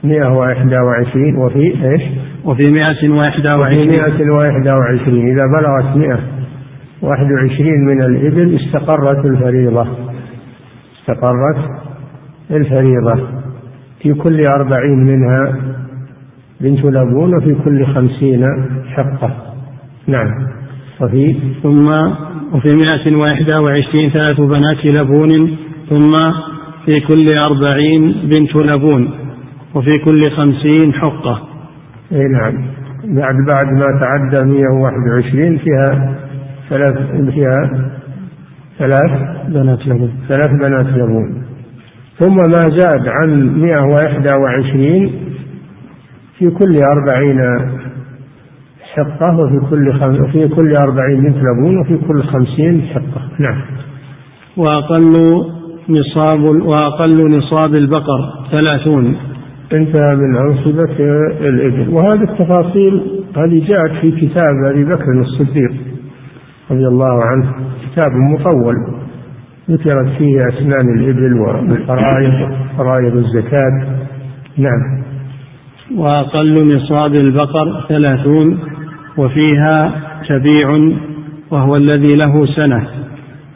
[0.04, 2.02] مئة وإحدى وعشرين وفي إيش؟
[2.46, 3.90] وفي مئة وإحدى وعشرين.
[3.90, 6.35] وفي مئة وإحدى وعشرين إذا بلغت مئة.
[7.02, 9.88] واحد وعشرين من الإبل استقرت الفريضة.
[11.00, 11.58] استقرت
[12.52, 13.28] الفريضة.
[14.02, 15.56] في كل أربعين منها
[16.62, 18.46] بنت لبون وفي كل خمسين
[18.88, 19.36] حقة.
[20.08, 20.48] نعم.
[21.02, 21.88] وفي ثم
[22.54, 25.58] وفي مائة وإحدى وعشرين ثلاث بنات لبون.
[25.90, 26.14] ثم
[26.86, 29.10] في كل أربعين بنت لبون.
[29.76, 31.42] وفي كل خمسين حقة.
[32.12, 32.68] أي نعم.
[33.04, 36.25] بعد بعد ما تعدى 121 فيها
[36.70, 36.94] ثلاث
[37.34, 37.92] فيها
[38.80, 39.12] ثلاث
[39.48, 41.46] بنات لبون ثلاث بنات لبون
[42.20, 45.12] ثم ما زاد عن 121
[46.40, 47.42] في كل أربعين
[48.96, 50.32] حقة وفي كل خم...
[50.32, 53.22] في كل أربعين بنت لبون وفي كل خمسين حقة.
[53.40, 53.62] نعم.
[54.58, 55.44] وأقل
[55.90, 59.16] نصاب وأقل نصاب البقر ثلاثون.
[59.78, 60.96] انتهى من أنصبة
[61.42, 61.90] الإبل.
[61.90, 63.02] وهذه التفاصيل
[63.38, 65.72] هذه جاءت في كتاب أبي بكر الصديق.
[66.72, 67.54] رضي الله عنه
[67.86, 68.76] كتاب مطول
[69.70, 74.06] ذكرت فيه أسنان الإبل والفرائض فرائض الزكاة.
[74.58, 75.04] نعم.
[75.96, 78.60] وأقل نصاب البقر ثلاثون
[79.18, 80.96] وفيها شبيع
[81.52, 82.88] وهو الذي له سنة.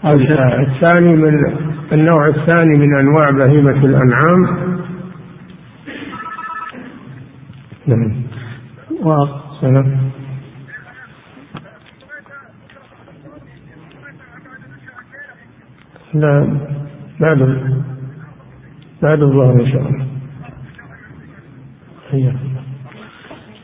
[0.06, 1.34] أو الثاني من
[1.92, 4.70] النوع الثاني من أنواع بهيمة الأنعام.
[7.88, 8.14] نعم.
[9.02, 10.09] وسنة
[16.14, 16.60] لا
[17.20, 17.38] بعد
[19.02, 20.06] بعد الظهر إن شاء الله.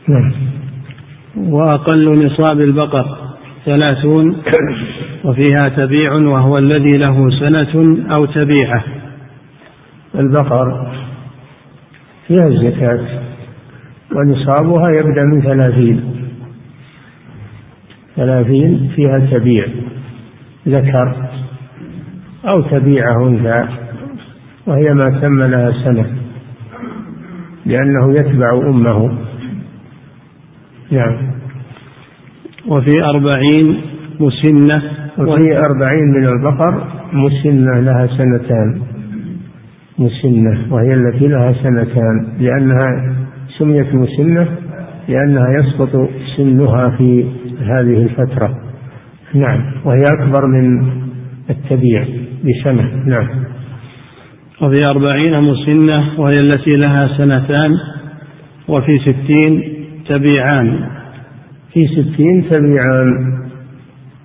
[0.08, 0.32] نعم.
[1.36, 3.16] وأقل نصاب البقر
[3.64, 4.36] ثلاثون
[5.24, 8.84] وفيها تبيع وهو الذي له سنة أو تبيعة.
[10.14, 10.92] البقر
[12.26, 13.20] فيها الزكاة
[14.16, 16.26] ونصابها يبدأ من ثلاثين.
[18.16, 19.66] ثلاثين فيها تبيع
[20.68, 21.28] ذكر.
[22.48, 23.68] أو تبيع أنثى
[24.66, 26.06] وهي ما تم لها سنة
[27.66, 29.18] لأنه يتبع أمه.
[30.90, 31.16] نعم.
[32.68, 33.80] وفي أربعين
[34.20, 34.82] مسنة.
[35.18, 38.80] وفي أربعين من البقر مسنة لها سنتان.
[39.98, 43.16] مسنة وهي التي لها سنتان لأنها
[43.58, 44.48] سميت مسنة
[45.08, 47.30] لأنها يسقط سنها في
[47.60, 48.54] هذه الفترة.
[49.34, 50.88] نعم وهي أكبر من
[51.50, 52.25] التبيع.
[52.44, 53.28] بسنة نعم.
[54.62, 57.70] وفي أربعين مسنة وهي التي لها سنتان
[58.68, 59.62] وفي ستين
[60.08, 60.88] تبيعان.
[61.72, 63.36] في ستين تبيعان.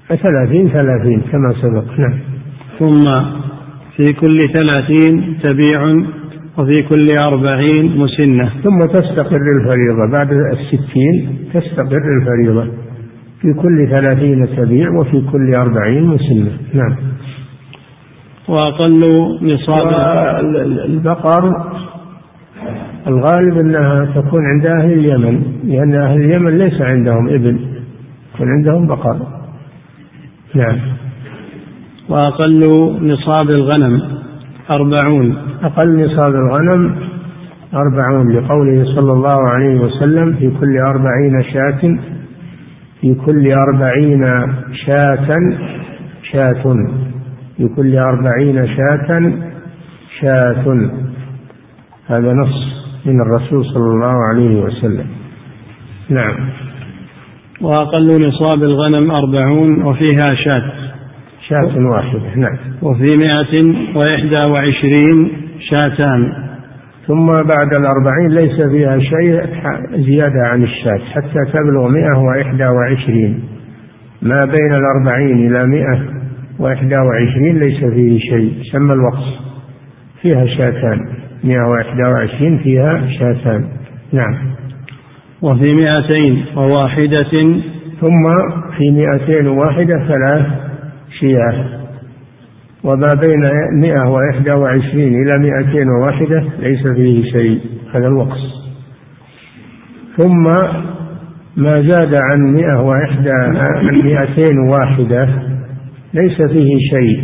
[0.07, 1.99] ثلاثين ثلاثين كما سبق.
[1.99, 2.20] نعم.
[2.80, 3.05] ثم
[3.97, 5.82] في كل ثلاثين تبيع
[6.57, 8.49] وفي كل أربعين مسنة.
[8.64, 10.12] ثم تستقر الفريضة.
[10.12, 12.72] بعد الستين تستقر الفريضة.
[13.41, 16.57] في كل ثلاثين تبيع وفي كل أربعين مسنة.
[16.74, 16.95] نعم.
[18.52, 19.02] وأقل
[19.41, 19.88] نصاب
[20.86, 21.43] البقر
[23.08, 27.60] الغالب أنها تكون عند أهل اليمن لأن أهل اليمن ليس عندهم إبل
[28.36, 29.18] يكون عندهم بقر.
[30.56, 30.80] نعم.
[32.10, 32.60] وأقل
[33.02, 34.02] نصاب الغنم
[34.72, 35.38] أربعون.
[35.64, 36.95] أقل نصاب الغنم
[37.74, 41.99] أربعون لقوله صلى الله عليه وسلم في كل أربعين شاة
[43.02, 44.24] في كل أربعين
[44.86, 45.28] شاة
[46.32, 46.76] شاة.
[47.62, 49.34] في كل أربعين شاة
[50.22, 50.66] شاة.
[52.07, 52.53] هذا نص
[53.05, 55.05] من الرسول صلى الله عليه وسلم.
[56.09, 56.49] نعم.
[57.62, 60.72] وأقل نصاب الغنم أربعون وفيها شاة.
[61.49, 62.57] شاة واحدة نعم.
[62.82, 65.32] وفي مائة وإحدى وعشرين
[65.70, 66.34] شاتان.
[67.07, 69.45] ثم بعد الأربعين ليس فيها شيء
[70.05, 73.43] زيادة عن الشاة حتى تبلغ مئة وإحدى وعشرين.
[74.22, 76.20] ما بين الأربعين إلى مئة
[76.62, 79.51] وإحدى وعشرين ليس فيه شيء سمى الوقص.
[80.22, 80.99] فيها شاتان
[81.43, 83.70] مئة وإحدى وعشرين فيها شاتان
[84.14, 84.36] نعم.
[85.41, 87.62] وفي مئتين وواحدة.
[88.01, 88.24] ثم
[88.78, 90.47] في مئتين وواحدة ثلاث
[91.20, 91.82] شياه
[92.84, 93.41] وما بين
[93.82, 97.62] مئة وإحدى وعشرين إلى مئتين وواحدة ليس فيه شيء.
[97.93, 98.62] هذا الوقص.
[100.18, 100.43] ثم
[101.57, 103.34] ما زاد عن مئة وإحدى
[104.03, 105.51] مئتين واحدة
[106.14, 107.24] ليس فيه شيء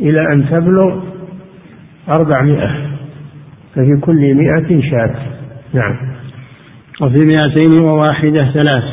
[0.00, 1.02] إلى أن تبلغ
[2.10, 2.88] أربعمائة
[3.74, 5.14] ففي كل مئة شاة.
[5.74, 5.96] نعم.
[7.02, 8.84] وفي مئتين وواحدة ثلاث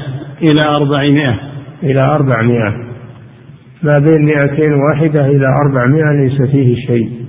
[0.42, 1.40] إلى أربعمائة.
[1.84, 2.86] إلى أربعمائة.
[3.84, 7.26] ما بين مئتين واحدة إلى أربعمائة ليس فيه شيء.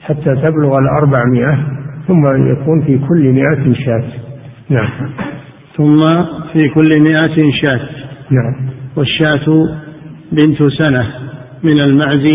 [0.00, 1.66] حتى تبلغ الأربعمائة
[2.08, 4.04] ثم يكون في كل مئة شاة.
[4.70, 5.10] نعم.
[5.76, 6.06] ثم
[6.52, 7.88] في كل مئة شاة.
[8.30, 8.70] نعم.
[8.96, 9.83] والشاة
[10.36, 11.04] بنت سنة
[11.62, 12.26] من المعز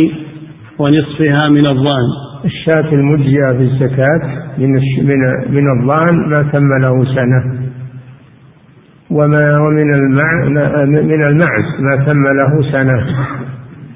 [0.79, 2.05] ونصفها من الضان
[2.45, 4.21] الشاة المجزية في الزكاة
[4.57, 4.71] من
[5.03, 5.19] من
[5.49, 7.69] من الضان ما تم له سنة.
[9.11, 10.45] وما ومن المع
[10.85, 13.05] من المعز ما تم له سنة.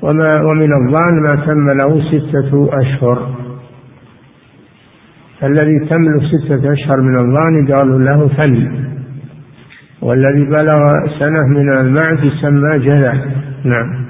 [0.02, 3.36] وما ومن الضان ما تم له ستة أشهر.
[5.44, 8.94] الذي تملك ستة أشهر من الضان قالوا له ثني
[10.04, 10.80] والذي بلغ
[11.20, 13.14] سنة من المعز يسمى جذع
[13.64, 14.04] نعم.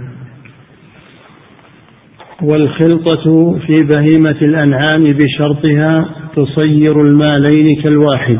[2.42, 8.40] والخلطة في بهيمة الأنعام بشرطها تصير المالين كالواحد.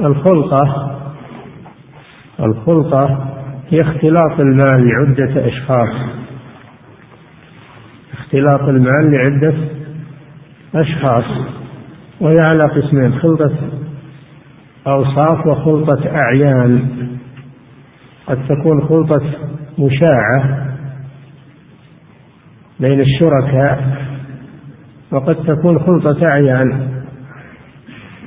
[0.00, 0.90] الخلطة
[2.40, 3.30] الخلطة
[3.68, 5.94] هي اختلاط المال لعدة أشخاص.
[8.12, 9.54] اختلاط المال لعدة
[10.74, 11.24] أشخاص.
[12.20, 13.52] وهي على قسمين خلطة
[14.86, 16.88] أوصاف وخلطة أعيان.
[18.26, 19.22] قد تكون خلطة
[19.78, 20.66] مشاعة
[22.80, 24.04] بين الشركاء
[25.12, 26.90] وقد تكون خلطة أعيان.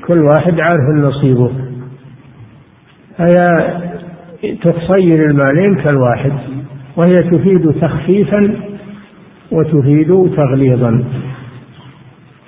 [0.08, 1.52] كل واحد عارف نصيبه
[3.18, 3.40] هي
[4.62, 6.32] تصير المالين كالواحد
[6.98, 8.56] وهي تفيد تخفيفا
[9.52, 11.04] وتفيد تغليظا.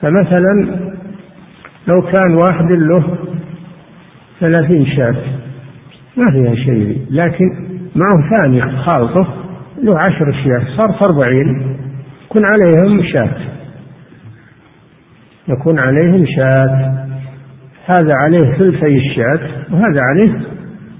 [0.02, 0.80] فمثلا
[1.88, 3.29] لو كان واحد له
[4.40, 5.16] ثلاثين شاة.
[6.18, 7.06] ما فيها شيء.
[7.10, 7.46] لكن
[7.96, 9.28] معه ثاني خالطه
[9.84, 11.78] له عشر شياه صار أربعين.
[12.26, 13.38] يكون عليهم شاة.
[15.48, 16.96] يكون عليهم شاة.
[17.86, 19.40] هذا عليه ثلثي الشاة
[19.72, 20.50] وهذا عليه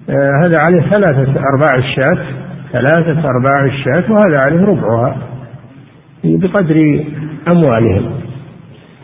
[0.10, 2.26] آه، هذا عليه ثلاثة أرباع الشاة.
[2.72, 5.18] ثلاثة أرباع الشاة وهذا عليه ربعها.
[6.24, 7.06] بقدر
[7.48, 8.12] أموالهم.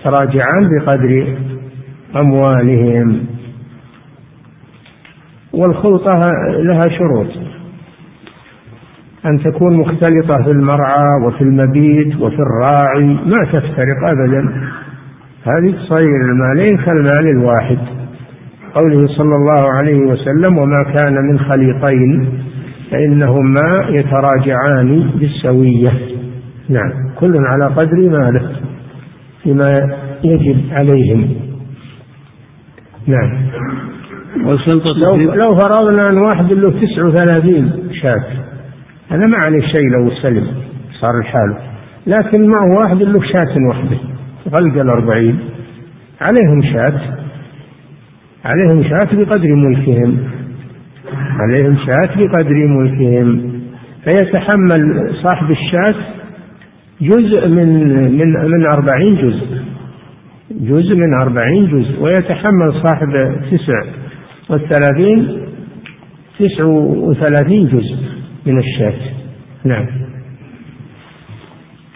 [0.04, 1.38] تراجعان بقدر
[2.16, 3.35] أموالهم.
[5.56, 6.32] والخلطة
[6.64, 7.28] لها شروط.
[9.26, 14.42] أن تكون مختلطة في المرعى وفي المبيت وفي الراعي ما تفترق أبدا.
[15.44, 17.78] هذه تصير المالين كالمال الواحد.
[18.76, 22.42] قوله صلى الله عليه وسلم وما كان من خليطين
[22.92, 25.92] فإنهما يتراجعان بالسوية.
[26.70, 28.56] نعم كل على قدر ماله
[29.44, 31.36] فيما يجب عليهم.
[33.08, 33.46] نعم.
[34.38, 37.72] لو, لو فرضنا أن واحد له تسع وثلاثين
[38.02, 38.24] شاة
[39.10, 40.48] هذا ما عليه شيء لو سلم
[41.02, 41.58] صار الحال.
[42.08, 43.98] لكن معه واحد له شاة واحدة
[44.50, 45.40] غلق الأربعين.
[46.22, 47.02] عليهم شاة
[48.46, 50.18] عليهم شاة بقدر ملكهم.
[51.40, 53.52] عليهم شاة بقدر ملكهم.
[54.06, 55.96] فيتحمل صاحب الشاة
[57.02, 59.66] جزء من من من أربعين جزء.
[60.52, 63.08] جزء من أربعين جزء ويتحمل صاحب
[63.52, 64.05] تسع
[64.50, 65.46] والثلاثين
[66.40, 66.66] تسع
[67.10, 67.96] وثلاثين جزء
[68.46, 68.94] من الشاة
[69.64, 69.86] نعم.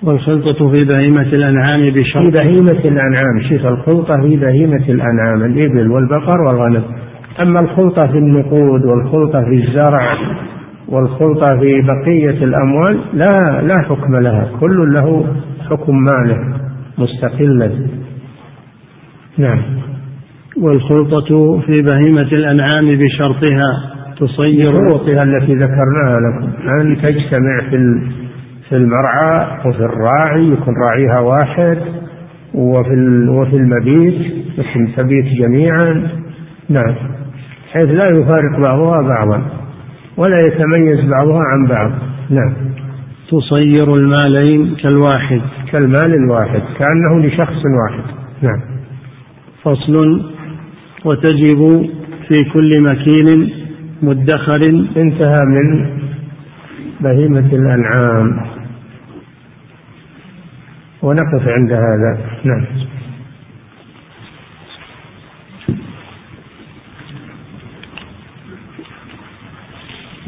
[0.03, 2.25] والخلطة في بهيمة الأنعام بشرط.
[2.25, 6.83] في بهيمة الأنعام شوف الخلطة في بهيمة الأنعام الإبل والبقر والغنم.
[7.41, 10.17] أما الخلطة في النقود والخلطة في الزرع
[10.87, 14.51] والخلطة في بقية الأموال لا لا حكم لها.
[14.59, 15.35] كل له
[15.69, 16.59] حكم ماله
[16.97, 17.87] مستقلا.
[19.37, 19.88] نعم.
[20.61, 26.69] والخلطة في بهيمة الأنعام بشرطها تصير شروطها التي ذكرناها لكم.
[26.69, 28.01] أن تجتمع في
[28.69, 31.77] في المرعى وفي الراعي يكون راعيها واحد
[32.53, 36.11] وفي وفي المبيت يكون تبيت جميعا.
[36.69, 36.95] نعم.
[37.73, 39.43] حيث لا يفارق بعضها بعضا
[40.17, 41.91] ولا يتميز بعضها عن بعض.
[42.29, 42.53] نعم.
[43.31, 45.41] تصير المالين كالواحد.
[45.71, 48.03] كالمال الواحد كأنه لشخص واحد.
[48.41, 48.61] نعم.
[49.63, 50.38] فصل
[51.05, 51.89] وتجب
[52.27, 53.53] في كل مكين
[54.01, 54.61] مدخر.
[54.97, 55.99] انتهى من
[57.01, 58.45] بهيمة الأنعام.
[61.01, 62.17] ونقف عند هذا.
[62.43, 62.65] نعم.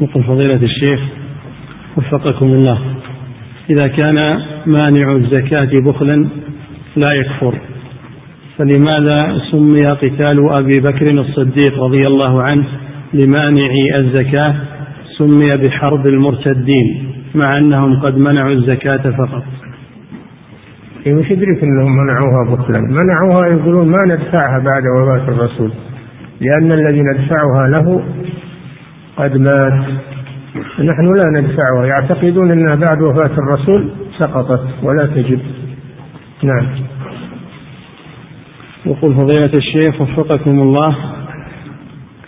[0.00, 1.00] يقول فضيلة الشيخ
[1.96, 2.96] وفقكم الله
[3.70, 4.16] إذا كان
[4.66, 6.28] مانع الزكاة بخلا
[6.96, 7.71] لا يكفر.
[8.62, 12.66] فلماذا سمي قتال أبي بكر الصديق رضي الله عنه
[13.14, 14.54] لمانعي الزكاة؟
[15.18, 19.42] سمي بحرب المرتدين مع أنهم قد منعوا الزكاة فقط.
[21.06, 25.72] إيه مش يدرك أنهم منعوها بخلا منعوها يقولون ما ندفعها بعد وفاة الرسول
[26.40, 28.04] لأن الذي ندفعها له
[29.16, 29.72] قد مات.
[30.78, 35.40] نحن لا ندفعها يعتقدون أنها بعد وفاة الرسول سقطت ولا تجب
[36.42, 36.92] نعم.
[38.86, 40.96] يقول فضيلة الشيخ وفقكم الله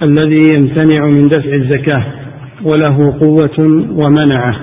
[0.02, 2.04] الذي يمتنع من دفع الزكاة
[2.62, 4.54] وله قوة ومنعة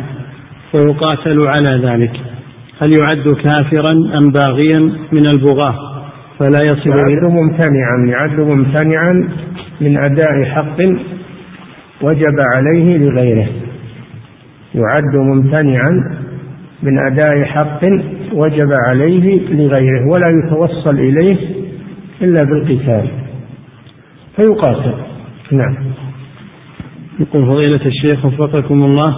[0.73, 2.11] ويقاتل على ذلك.
[2.81, 4.79] هل يعد كافرا أم باغيا
[5.11, 5.75] من البغاة؟
[6.39, 9.29] فلا يصل يعد ممتنعا يعد ممتنعا
[9.81, 10.77] من أداء حق
[12.01, 13.49] وجب عليه لغيره.
[14.75, 15.91] يعد ممتنعا
[16.83, 17.81] من أداء حق
[18.33, 21.60] وجب عليه لغيره ولا يتوصل إليه
[22.21, 23.09] إلا بالقتال.
[24.35, 24.93] فيقاتل.
[25.51, 25.77] نعم.
[27.19, 29.15] يقول فضيلة الشيخ وفقكم الله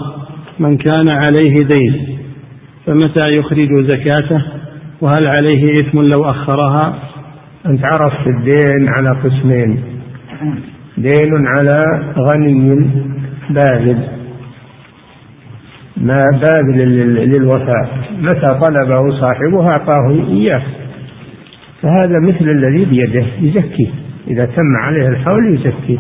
[0.59, 2.17] من كان عليه دين
[2.85, 4.45] فمتى يخرج زكاته؟
[5.01, 6.99] وهل عليه إثم لو أخرها؟
[7.65, 9.83] أنت عرفت الدين على قسمين.
[10.97, 11.83] دين على
[12.17, 12.89] غني
[13.49, 14.07] باذل
[15.97, 16.89] ما باذل
[17.29, 18.07] للوفاء.
[18.21, 20.63] متى طلبه صاحبه أعطاه إياه.
[21.83, 23.91] فهذا مثل الذي بيده يزكيه
[24.27, 25.99] إذا تم عليه الحول يزكيه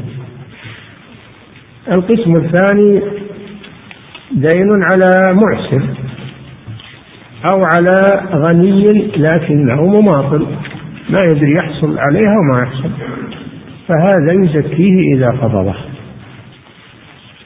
[1.91, 3.01] القسم الثاني
[4.31, 5.83] دين على معسر
[7.45, 10.47] أو على غني لكنه مماطل.
[11.09, 12.89] ما يدري يحصل عليها وما يحصل.
[13.87, 15.75] فهذا يزكيه إذا قبضه.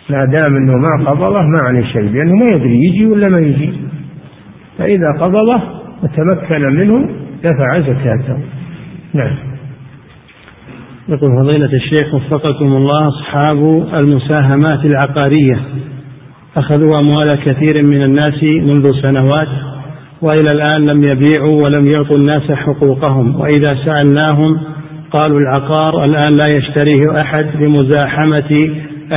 [0.09, 3.73] ما دام إنه ما قبضه ما عليه شيء لأنه ما يدري يجي ولا ما يجي.
[4.77, 5.63] فإذا قبضه
[6.03, 8.37] وتمكن منه دفع زكاته
[9.13, 9.37] نعم.
[11.09, 15.59] يقول فضيلة الشيخ وفقكم الله أصحاب المساهمات العقارية.
[16.57, 19.47] أخذوا أموال كثير من الناس منذ سنوات
[20.21, 23.35] وإلى الآن لم يبيعوا ولم يعطوا الناس حقوقهم.
[23.35, 24.59] وإذا سألناهم
[25.11, 28.49] قالوا العقار الآن لا يشتريه أحد لمزاحمة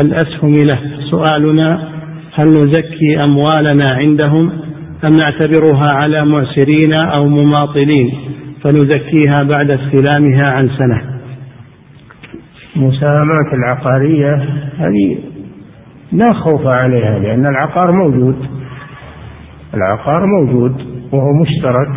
[0.00, 0.80] الأسهم له.
[1.10, 1.88] سؤالنا
[2.34, 4.69] هل نزكي أموالنا عندهم
[5.04, 8.10] أم نعتبرها على معسرين أو مماطلين
[8.64, 11.20] فنزكيها بعد استلامها عن سنة.
[12.76, 14.34] المساهمات العقارية
[14.78, 15.18] هذه
[16.12, 18.36] لا خوف عليها لأن العقار موجود.
[19.74, 20.72] العقار موجود
[21.12, 21.88] وهو مشترك.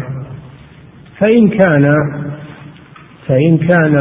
[1.20, 1.96] فإن كان
[3.28, 3.96] فإن كان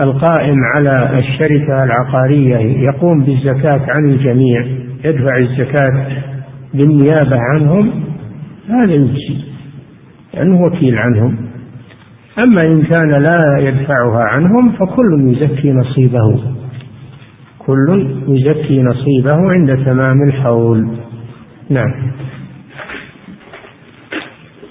[0.00, 4.66] القائم على الشركة العقارية يقوم بالزكاة عن الجميع
[5.04, 6.24] يدفع الزكاة
[6.74, 8.04] بالنيابة عنهم
[8.68, 9.36] هذا يجزي
[10.34, 11.48] لأنه وكيل عنهم.
[12.38, 16.54] أما إن كان لا يدفعها عنهم فكل يزكي نصيبه.
[17.58, 20.88] كل يزكي نصيبه عند تمام الحول.
[21.70, 22.12] نعم.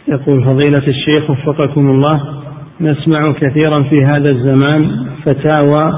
[0.07, 2.21] يقول فضيلة الشيخ وفقكم الله
[2.81, 5.91] نسمع كثيرا في هذا الزمان فتاوى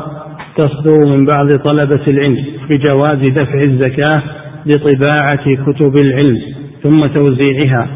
[0.58, 2.38] تصدر من بعض طلبة العلم
[2.70, 4.24] بجواز دفع الزكاة
[4.66, 6.38] لطباعة كتب العلم
[6.84, 7.88] ثم توزيعها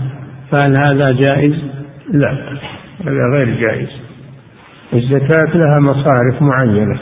[0.52, 1.54] فهل هذا جائز؟
[2.12, 2.32] لا.
[3.02, 3.90] هذا غير جائز.
[4.94, 7.00] الزكاة لها مصارف معينة.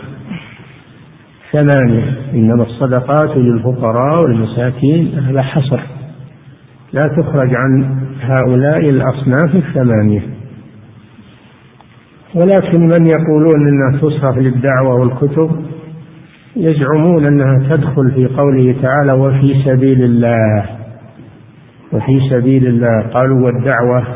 [1.52, 5.80] ثمانية إنما الصدقات للفقراء والمساكين هذا حصر.
[6.94, 10.22] لا تخرج عن هؤلاء الأصناف الثمانية.
[12.36, 15.77] ولكن من يقولون إنها تصرف للدعوة والكتب؟
[16.60, 20.66] يزعمون أنها تدخل في قوله تعالى وفي سبيل الله.
[21.94, 23.02] وفي سبيل الله.
[23.14, 24.08] قالوا والدعوة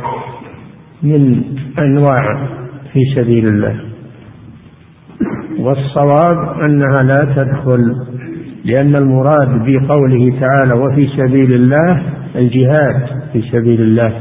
[1.03, 1.43] من
[1.79, 2.47] أنواع
[2.93, 3.79] في سبيل الله.
[5.59, 7.95] والصواب أنها لا تدخل
[8.65, 12.03] لأن المراد بقوله تعالى وفي سبيل الله
[12.35, 14.13] الجهاد في سبيل الله.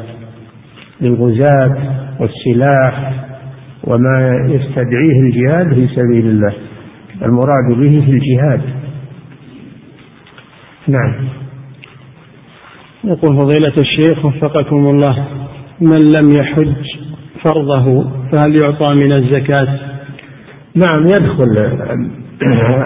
[1.01, 1.77] للغزاة
[2.21, 3.13] والسلاح
[3.85, 6.53] وما يستدعيه الجهاد في سبيل الله.
[7.23, 8.61] المراد به في الجهاد.
[10.89, 11.15] نعم.
[13.05, 15.29] يقول فضيلة الشيخ وفقكم الله
[15.81, 16.75] من لم يحج
[17.45, 19.79] فرضه فهل يعطى من الزكاة؟
[20.75, 21.59] نعم يدخل.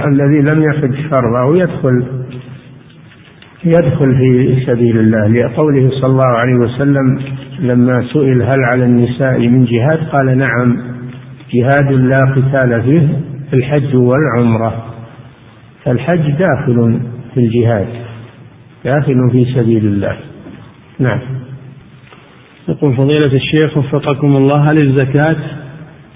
[0.08, 2.06] الذي لم يحج فرضه يدخل
[3.64, 5.28] يدخل في سبيل الله.
[5.28, 7.18] لقوله صلى الله عليه وسلم
[7.58, 10.76] لما سئل هل على النساء من جهاد قال نعم
[11.54, 13.33] جهاد لا قتال فيه.
[13.54, 14.84] الحج والعمرة.
[15.84, 17.00] فالحج داخل
[17.34, 17.88] في الجهاد
[18.84, 20.16] داخل في سبيل الله.
[20.98, 21.20] نعم.
[22.68, 25.36] يقول فضيلة الشيخ وفقكم الله هل الزكاة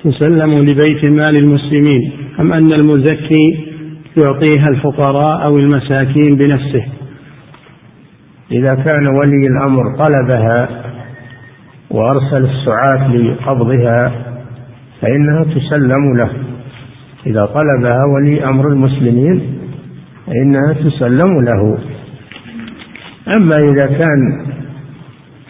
[0.04, 3.68] تسلم لبيت مال المسلمين أم أن المزكي
[4.16, 6.84] يعطيها الفقراء أو المساكين بنفسه؟
[8.52, 10.68] إذا كان ولي الأمر طلبها
[11.90, 14.12] وأرسل السعاة لقبضها
[15.00, 16.30] فإنها تسلم له.
[17.26, 19.58] إذا طلبها ولي أمر المسلمين
[20.26, 21.78] فإنها تسلم له.
[23.36, 24.46] أما إذا كان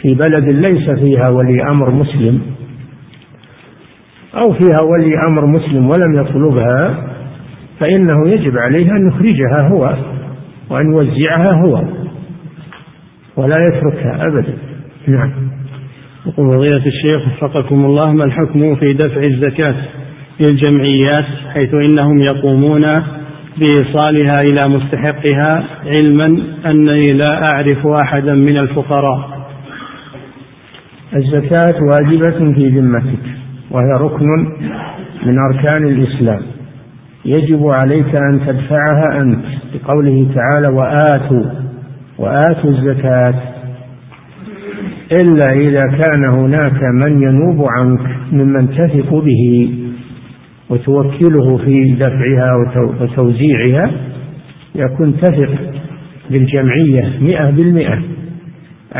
[0.02, 2.40] في بلد ليس فيها ولي أمر مسلم
[4.34, 7.08] أو فيها ولي أمر مسلم ولم يطلبها
[7.80, 9.96] فإنه يجب عليه أن يخرجها هو
[10.70, 11.84] وأن يوزعها هو
[13.36, 14.54] ولا يتركها أبدا.
[15.06, 15.32] نعم.
[16.26, 19.74] يقول فضيلة الشيخ وفقكم الله ما الحكم في دفع الزكاة؟
[20.40, 21.24] للجمعيات
[21.54, 22.82] حيث إنهم يقومون
[23.58, 29.48] بإيصالها إلى مستحقها علما أنني لا أعرف أحدا من الفقراء.
[31.16, 33.24] الزكاة واجبة في ذمتك
[33.70, 34.26] وهي ركن
[35.26, 36.42] من أركان الإسلام.
[37.24, 41.44] يجب عليك أن تدفعها أنت بقوله تعالى وآتوا
[42.18, 43.34] وآتوا الزكاة.
[45.12, 49.74] إلا إذا كان هناك من ينوب عنك ممن تثق به.
[50.70, 52.50] وتوكله في دفعها
[53.00, 53.90] وتوزيعها
[54.74, 55.50] يكون تثق
[56.30, 58.02] بالجمعية مئة بالمئة.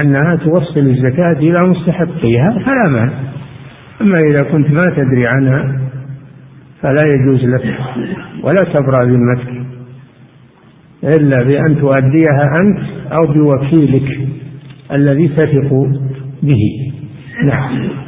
[0.03, 3.13] أنها توصل الزكاة إلى مستحقيها فلا مانع.
[4.01, 5.81] أما إذا كنت ما تدري عنها
[6.83, 7.79] فلا يجوز لك
[8.43, 9.59] ولا تبرأ ذمتك
[11.05, 12.79] إلا بأن تؤديها أنت
[13.13, 14.19] أو بوكيلك
[14.93, 15.71] الذي تثق
[16.43, 16.93] به.
[17.45, 18.08] نعم.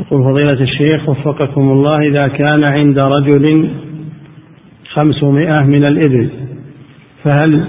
[0.00, 3.70] يقول فضيلة الشيخ وفقكم الله إذا كان عند رجل
[4.94, 6.30] خمسمائة من الإبل
[7.24, 7.64] فهل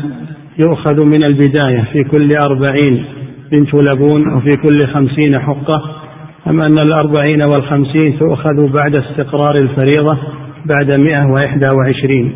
[0.60, 3.06] يؤخذ من البداية في كل أربعين
[3.52, 5.82] بنت لبون وفي كل خمسين حقة؟
[6.48, 10.18] أم أن الأربعين والخمسين تؤخذ بعد استقرار الفريضة
[10.66, 12.34] بعد مئة وإحدى وعشرين؟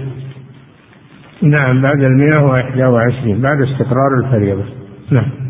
[1.42, 4.64] نعم بعد المئة وإحدى وعشرين بعد استقرار الفريضة.
[5.12, 5.45] نعم.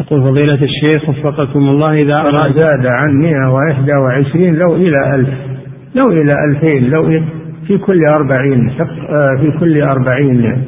[0.00, 5.28] يقول فضيلة الشيخ وفقكم الله إذا أراد زاد عن مئة وإحدى وعشرين لو إلى ألف
[5.94, 7.22] لو إلى ألفين لو
[7.66, 10.64] في كل أربعين آه، في كل أربعين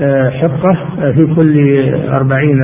[0.00, 0.74] آه، حقة
[1.12, 1.58] في كل
[2.08, 2.60] أربعين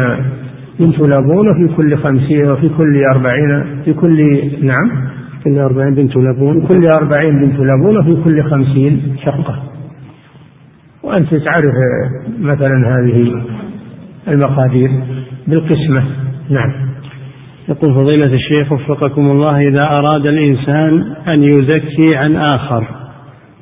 [0.80, 4.22] بنت لبون وفي كل خمسين وفي كل أربعين في كل
[4.62, 5.09] نعم.
[5.44, 9.62] كل أربعين بنت لبون في كل أربعين بنت لبون وفي كل خمسين شقة
[11.02, 11.74] وأنت تعرف
[12.40, 13.42] مثلا هذه
[14.28, 14.90] المقادير.
[15.49, 16.05] بالقسمة.
[16.51, 16.88] نعم.
[17.68, 22.88] يقول فضيلة الشيخ وفقكم الله إذا أراد الإنسان أن يزكي عن آخر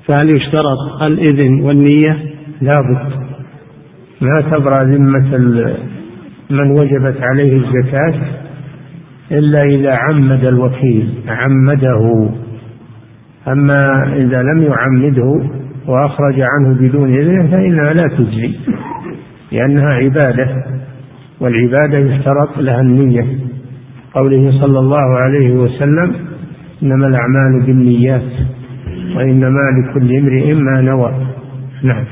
[0.09, 3.13] فهل يشترط الإذن والنية؟ لابد.
[4.21, 5.39] ما تبرأ ذمة
[6.51, 8.15] من وجبت عليه الزكاة
[9.33, 12.31] إلا إذا عمد الوكيل عمده.
[13.49, 13.83] أما
[14.17, 15.51] إذا لم يعمده
[15.87, 18.55] وأخرج عنه بدون إذنه فإنها لا تجزي
[19.53, 20.76] لأنها عبادة.
[21.41, 23.39] والعبادة يشترط لها النية.
[24.15, 26.15] قوله صلى الله عليه وسلم
[26.83, 28.33] إنما الأعمال بالنيات
[29.17, 31.13] وإنما لكل امرئ ما نوى.
[31.83, 32.05] نعم.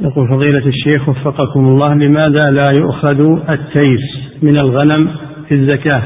[0.00, 3.20] يقول فضيلة الشيخ وفقكم الله لماذا لا يؤخذ
[3.50, 4.00] التيس
[4.42, 5.08] من الغنم
[5.48, 6.02] في الزكاة؟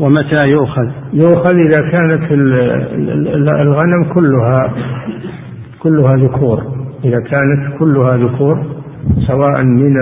[0.00, 2.32] ومتى يؤخذ؟ يؤخذ إذا كانت
[3.62, 4.74] الغنم كلها
[5.78, 6.62] كلها ذكور.
[7.04, 8.64] إذا كانت كلها ذكور
[9.26, 9.94] سواء من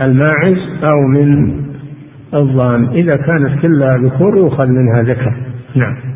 [0.00, 1.54] الماعز أو من
[2.34, 5.36] الضان إذا كانت كلها ذكور يؤخذ منها ذكر.
[5.76, 6.14] نعم.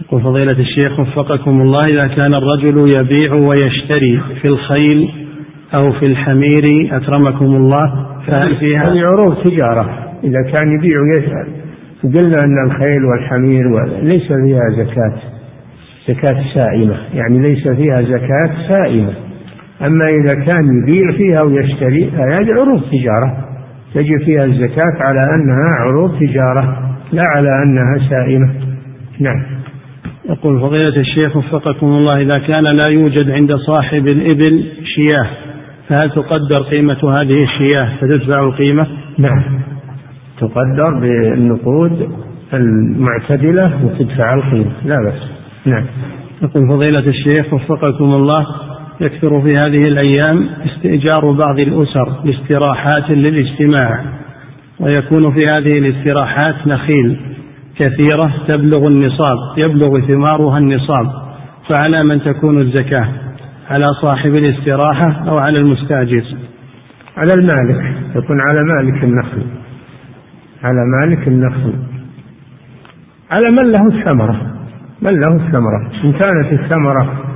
[0.00, 5.10] يقول فضيلة الشيخ وفقكم الله إذا كان الرجل يبيع ويشتري في الخيل
[5.78, 10.14] أو في الحمير أكرمكم الله فهل فيها؟ هذه عروض تجارة.
[10.24, 11.58] إذا كان يبيع ويشتري.
[12.02, 15.20] قلنا أن الخيل والحمير ليس فيها زكاة.
[16.08, 16.96] زكاة سائمة.
[17.14, 19.27] يعني ليس فيها زكاة سائمة.
[19.86, 23.48] أما إذا كان يبيع فيها ويشتري هذه عروض تجارة.
[23.94, 28.52] تجب فيها الزكاة على أنها عروض تجارة لا على أنها سائمة.
[29.20, 29.58] نعم.
[30.30, 34.64] يقول فضيلة الشيخ وفقكم الله إذا كان لا يوجد عند صاحب الإبل
[34.96, 35.30] شياه
[35.88, 38.86] فهل تقدر قيمة هذه الشياه؟ فتدفع القيمة؟
[39.18, 39.60] نعم.
[40.40, 42.08] تقدر بالنقود
[42.54, 45.22] المعتدلة وتدفع القيمة لا بأس.
[45.66, 45.86] نعم.
[46.42, 48.46] يقول فضيلة الشيخ وفقكم الله
[49.00, 54.04] يكثر في هذه الأيام استئجار بعض الأسر لاستراحات للاجتماع
[54.80, 57.20] ويكون في هذه الاستراحات نخيل
[57.78, 61.06] كثيرة تبلغ النصاب يبلغ ثمارها النصاب
[61.68, 63.08] فعلى من تكون الزكاة
[63.70, 66.24] على صاحب الاستراحة أو على المستأجر.
[67.16, 69.46] على المالك يكون على مالك النخل
[70.64, 71.74] على مالك النخل.
[73.30, 74.58] على من له الثمرة؟
[75.02, 77.27] من له الثمرة؟ إن كانت الثمرة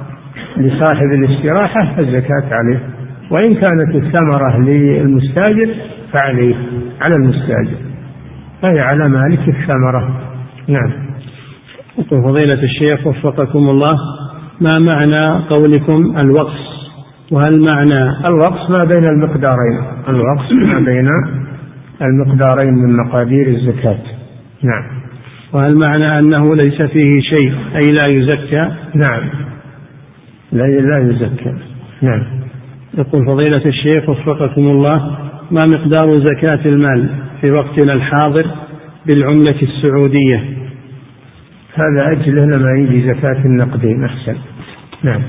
[0.57, 2.81] لصاحب الاستراحة فالزكاة عليه.
[3.31, 5.75] وإن كانت الثمرة للمستاجر
[6.13, 6.55] فعليه
[7.01, 7.77] على المستاجر.
[8.63, 10.21] فهي على مالك الثمرة.
[10.69, 11.13] نعم.
[11.99, 13.95] يقول فضيلة الشيخ وفقكم الله
[14.61, 16.73] ما معنى قولكم الوقف
[17.33, 19.79] وهل معنى الوقف ما بين المقدارين.
[20.09, 21.09] الوقف ما بين
[22.03, 23.99] المقدارين من مقادير الزكاة.
[24.63, 25.03] نعم.
[25.53, 29.52] وهل معنى أنه ليس فيه شيء أي لا يزكى؟ نعم.
[30.53, 31.55] لا لا يزكى.
[32.03, 32.23] نعم.
[32.99, 35.19] يقول فضيلة الشيخ وفقكم الله
[35.51, 38.47] ما مقدار زكاة المال في وقتنا الحاضر
[39.07, 40.37] بالعملة السعودية؟
[41.75, 44.37] هذا أجله لما يجي زكاة النقدين أحسن.
[45.03, 45.23] نعم.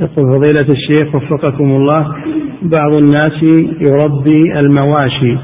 [0.00, 2.16] يقول فضيلة الشيخ وفقكم الله
[2.62, 3.42] بعض الناس
[3.80, 5.36] يربي المواشي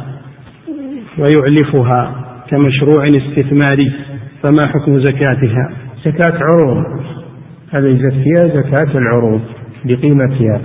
[1.18, 2.14] ويعلفها
[2.50, 3.92] كمشروع استثماري
[4.42, 5.70] فما حكم زكاتها؟
[6.04, 6.84] زكاة عروض.
[7.76, 9.40] هذا يزكيها زكاة العروض
[9.84, 10.60] بقيمتها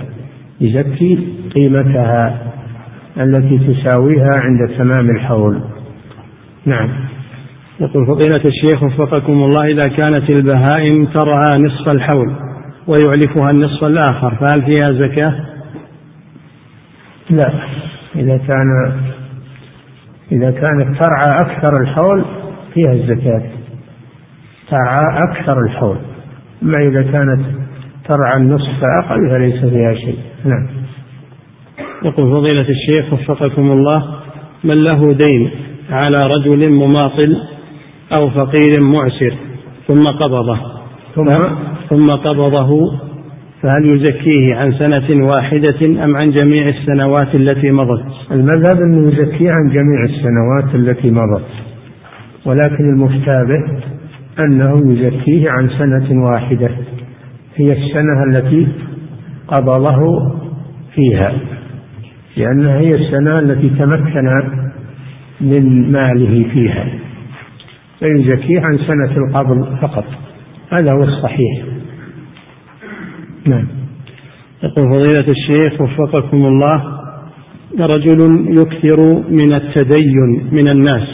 [0.60, 2.52] يزكي قيمتها
[3.16, 5.62] التي تساويها عند تمام الحول.
[6.66, 6.88] نعم.
[7.80, 12.36] يقول فضيلة الشيخ وفقكم الله إذا كانت البهائم ترعى نصف الحول
[12.86, 15.34] ويعلفها النصف الآخر فهل فيها زكاة؟
[17.30, 17.52] لا.
[18.16, 18.92] إذا كان
[20.32, 22.24] إذا كانت ترعى أكثر الحول
[22.74, 23.42] فيها الزكاة.
[24.70, 26.11] ترعى أكثر الحول.
[26.62, 27.40] أما إذا كانت
[28.08, 30.18] ترعى النصف فأقل فليس فيها شيء.
[30.44, 30.66] نعم.
[32.04, 34.02] يقول فضيلة الشيخ وفقكم الله
[34.64, 35.50] من له دين
[35.90, 37.36] على رجل مماطل
[38.12, 39.36] أو فقير معسر
[39.88, 40.58] ثم قبضه؟
[41.14, 41.26] ثم؟
[41.90, 42.98] ثم قبضه
[43.62, 49.68] فهل يزكيه عن سنة واحدة أم عن جميع السنوات التي مضت؟ المذهب أنه يزكيه عن
[49.68, 51.46] جميع السنوات التي مضت
[52.46, 53.91] ولكن المفتى به
[54.40, 56.70] أنه يزكيه عن سنة واحدة
[57.56, 58.68] هي السنة التي
[59.48, 59.98] قبضه
[60.94, 61.32] فيها
[62.36, 64.28] لأنها هي السنة التي تمكن
[65.40, 66.86] من ماله فيها
[67.98, 70.04] فيزكيه عن سنة القبض فقط
[70.72, 71.64] هذا هو الصحيح.
[73.46, 73.66] نعم.
[74.62, 76.82] يقول فضيلة الشيخ وفقكم الله
[77.80, 81.08] رجل يكثر من التدين من الناس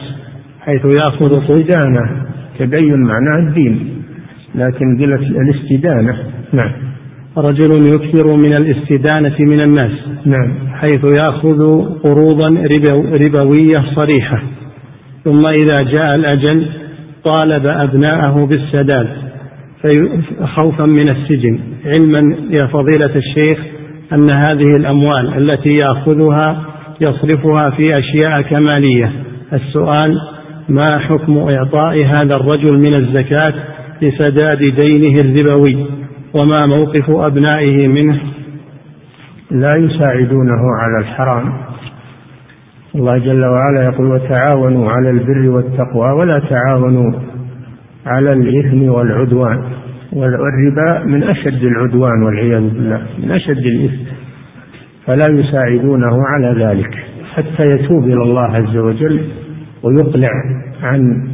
[0.61, 2.27] حيث يأخذ استدانة
[2.59, 4.03] تدين معناه الدين
[4.55, 6.19] لكن قلت الاستدانة.
[6.53, 6.73] نعم.
[7.37, 9.93] رجل يكثر من الاستدانة من الناس
[10.25, 10.69] نعم.
[10.75, 12.49] حيث يأخذ قروضا
[13.25, 14.43] ربوية صريحة.
[15.25, 16.69] ثم إذا جاء الأجل
[17.25, 19.09] طالب أبناءه بالسداد
[20.45, 21.61] خوفا من السجن.
[21.85, 23.59] علما يا فضيلة الشيخ
[24.13, 26.67] أن هذه الأموال التي يأخذها
[27.01, 29.13] يصرفها في أشياء كمالية.
[29.53, 30.15] السؤال
[30.69, 33.55] ما حكم إعطاء هذا الرجل من الزكاة
[34.03, 35.87] لسداد دينه الربوي؟
[36.35, 38.21] وما موقف أبنائه منه؟
[39.51, 41.53] لا يساعدونه على الحرام.
[42.95, 47.13] الله جل وعلا يقول وتعاونوا على البر والتقوى ولا تعاونوا
[48.07, 49.63] على الإثم والعدوان.
[50.13, 54.05] والربا من أشد العدوان والعياذ بالله من أشد الإثم.
[55.07, 56.95] فلا يساعدونه على ذلك
[57.35, 59.29] حتى يتوب إلى الله عز وجل
[59.83, 60.31] ويقلع
[60.83, 61.29] عن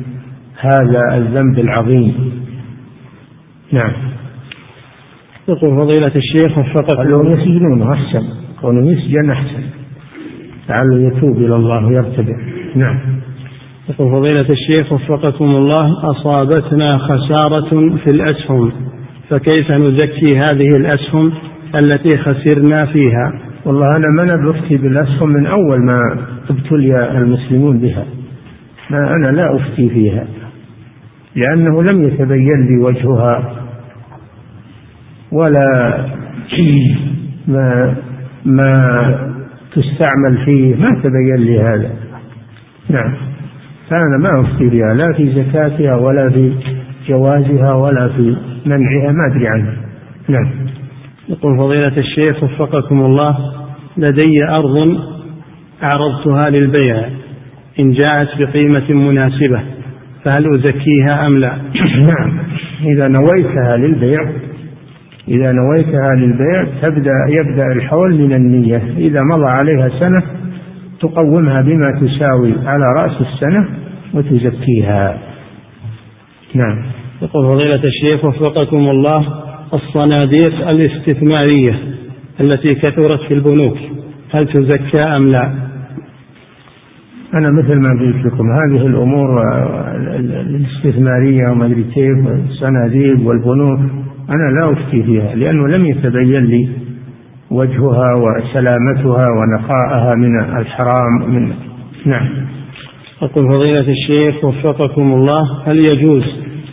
[0.61, 2.33] هذا الذنب العظيم.
[3.73, 3.93] نعم.
[5.49, 8.23] يقول فضيلة الشيخ وفقك لو يسجنونه أحسن.
[8.61, 9.63] كونه يسجن أحسن.
[10.69, 12.37] لعله يتوب إلى الله ويرتدع.
[12.77, 13.21] نعم.
[13.89, 18.73] يقول فضيلة الشيخ وفقكم الله أصابتنا خسارة في الأسهم.
[19.31, 21.33] فكيف نزكي هذه الأسهم
[21.75, 26.01] التي خسرنا فيها؟ والله أنا ما بفتي بالأسهم من أول ما
[26.51, 28.05] ابتلي المسلمون بها.
[28.91, 30.27] ما أنا لا أفتي فيها
[31.37, 33.65] لأنه لم يتبين لي وجهها
[35.33, 35.99] ولا
[37.49, 37.97] ما
[38.45, 38.91] ما
[39.73, 41.91] تستعمل فيه ما تبين لي هذا.
[42.91, 43.15] نعم.
[43.91, 46.55] فأنا ما أفتي بها لا في زكاتها ولا في
[47.09, 49.77] جوازها ولا في منعها ما أدري عنها.
[50.29, 50.67] نعم.
[51.29, 53.37] يقول فضيلة الشيخ وفقكم الله
[53.97, 54.99] لدي أرض
[55.83, 57.09] عرضتها للبيع.
[57.81, 59.63] إن جاءت بقيمة مناسبة
[60.25, 61.57] فهل أزكيها أم لا؟
[62.11, 62.39] نعم
[62.85, 64.21] إذا نويتها للبيع
[65.29, 70.23] إذا نويتها للبيع تبدأ يبدأ الحول من النية إذا مضى عليها سنة
[71.01, 73.69] تقومها بما تساوي على رأس السنة
[74.15, 75.19] وتزكيها
[76.55, 76.85] نعم
[77.23, 79.27] يقول فضيلة الشيخ وفقكم الله
[79.75, 81.81] الصناديق الاستثمارية
[82.41, 83.79] التي كثرت في البنوك
[84.31, 85.74] هل تزكى أم لا؟
[87.35, 89.43] أنا مثل ما قلت لكم هذه الأمور
[90.17, 93.79] الاستثمارية وما أدري كيف الصناديق والبنوك
[94.31, 96.69] أنا لا أفتي فيها لأنه لم يتبين لي
[97.51, 101.53] وجهها وسلامتها ونقاءها من الحرام من
[102.07, 102.29] نعم.
[103.23, 106.25] أقول فضيلة الشيخ وفقكم الله هل يجوز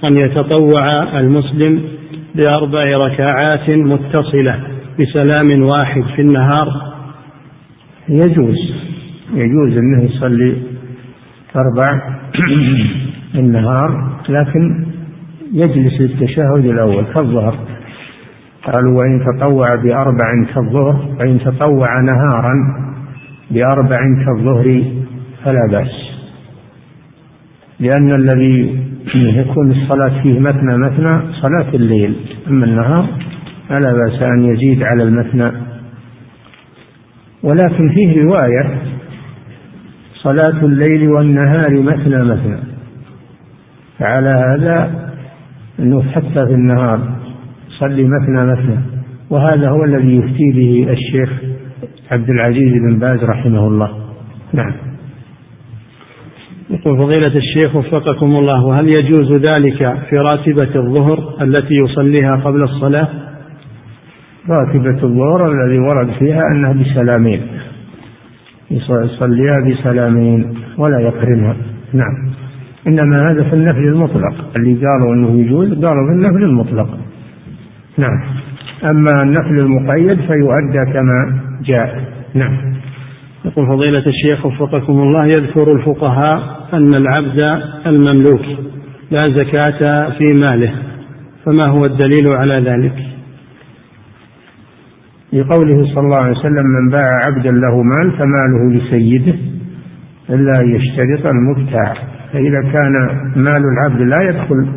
[0.06, 1.82] أن يتطوع المسلم
[2.36, 4.60] بأربع ركعات متصلة
[5.00, 6.68] بسلام واحد في النهار؟
[8.10, 8.91] يجوز.
[9.34, 10.58] يجوز أنه يصلي
[11.56, 12.02] أربع
[13.42, 14.86] النهار لكن
[15.54, 17.60] يجلس للتشهد الأول كالظهر.
[18.64, 22.54] قالوا وإن تطوع بأربع كالظهر وإن تطوع نهارا
[23.52, 24.84] بأربع كالظهر
[25.44, 25.92] فلا بأس.
[27.80, 28.80] لأن الذي
[29.16, 32.16] يكون الصلاة فيه مثنى مثنى صلاة الليل
[32.48, 33.10] أما النهار
[33.70, 35.52] فلا بأس أن يزيد على المثنى.
[37.44, 38.91] ولكن فيه رواية
[40.24, 42.60] صلاة الليل والنهار مثنى مثنى.
[44.00, 45.10] فعلى هذا
[45.80, 47.00] أنه حتى في النهار
[47.80, 48.80] صلي مثنى مثنى.
[49.30, 51.30] وهذا هو الذي يفتي به الشيخ
[52.12, 53.90] عبد العزيز بن باز رحمه الله.
[54.54, 54.74] نعم.
[56.70, 59.78] يقول فضيلة الشيخ وفقكم الله وهل يجوز ذلك
[60.10, 63.08] في راتبة الظهر التي يصليها قبل الصلاة؟
[64.50, 67.42] راتبة الظهر الذي ورد فيها أنها بسلامين.
[68.72, 71.56] يصليها بسلامين ولا يقرنها
[71.94, 72.32] نعم.
[72.88, 74.58] إنما هذا في النفل المطلق.
[74.58, 76.98] اللي قالوا أنه يجوز قالوا في النفل المطلق.
[77.98, 78.24] نعم.
[78.90, 82.04] أما النفل المقيد فيؤدى كما جاء.
[82.34, 82.74] نعم.
[83.46, 88.42] يقول فضيلة الشيخ وفقكم الله يذكر الفقهاء أن العبد المملوك
[89.12, 90.74] لا زكاة في ماله
[91.46, 92.94] فما هو الدليل على ذلك؟
[95.34, 99.36] لقوله صلى الله عليه وسلم من باع عبدا له مال فماله لسيده
[100.30, 101.94] إلا يشترط المبتاع
[102.34, 102.94] فإذا كان
[103.36, 104.70] مال العبد لا يدخل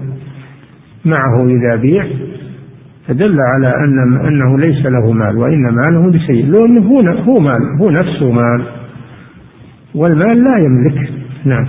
[1.05, 2.05] معه إذا بيع
[3.09, 7.80] فدل على أن أنه ليس له مال وإن ماله لسيد لو أنه هو هو مال
[7.80, 8.66] هو نفسه مال
[9.94, 11.12] والمال لا يملك.
[11.44, 11.66] نعم.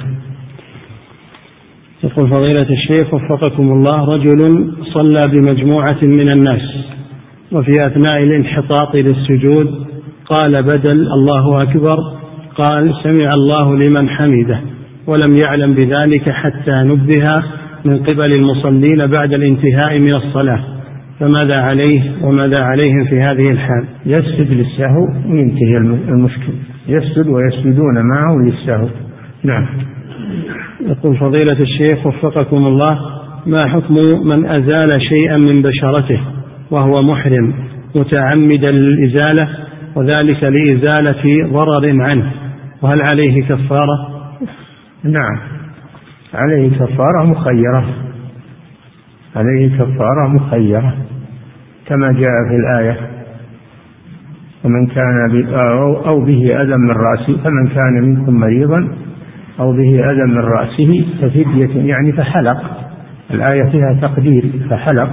[2.03, 6.94] يقول فضيلة الشيخ وفقكم الله رجل صلى بمجموعة من الناس.
[7.51, 9.67] وفي أثناء الانحطاط للسجود
[10.25, 11.97] قال بدل الله أكبر
[12.57, 14.61] قال سمع الله لمن حمده.
[15.07, 17.43] ولم يعلم بذلك حتى نبه
[17.85, 20.63] من قبل المصلين بعد الانتهاء من الصلاة.
[21.19, 25.77] فماذا عليه وماذا عليهم في هذه الحال؟ يسجد للسهو وينتهي
[26.09, 26.53] المشكل.
[26.87, 28.87] يسجد ويسجدون معه للسهو.
[29.43, 29.67] نعم.
[30.87, 32.99] يقول فضيلة الشيخ وفقكم الله
[33.45, 33.93] ما حكم
[34.27, 36.34] من أزال شيئا من بشرته؟
[36.71, 37.53] وهو محرم
[37.95, 39.47] متعمدا للإزالة
[39.95, 42.31] وذلك لإزالة ضرر عنه.
[42.81, 44.09] وهل عليه كفارة؟
[45.03, 45.39] نعم.
[46.33, 47.85] عليه كفارة مخيرة.
[49.35, 50.95] عليه كفارة مخيرة.
[51.87, 53.09] كما جاء في الآية
[54.63, 55.45] ومن كان
[56.07, 58.97] أو به أذى من رأسه فمن كان منكم مريضا
[59.59, 62.57] أو به أذى من رأسه ففدية يعني فحلق.
[63.31, 65.09] الآية فيها تقدير فحلق.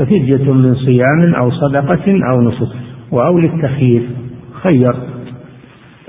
[0.00, 2.76] ففدية من صيام أو صدقة أو نسك
[3.10, 4.08] وأو للتخيير.
[4.52, 4.94] خير.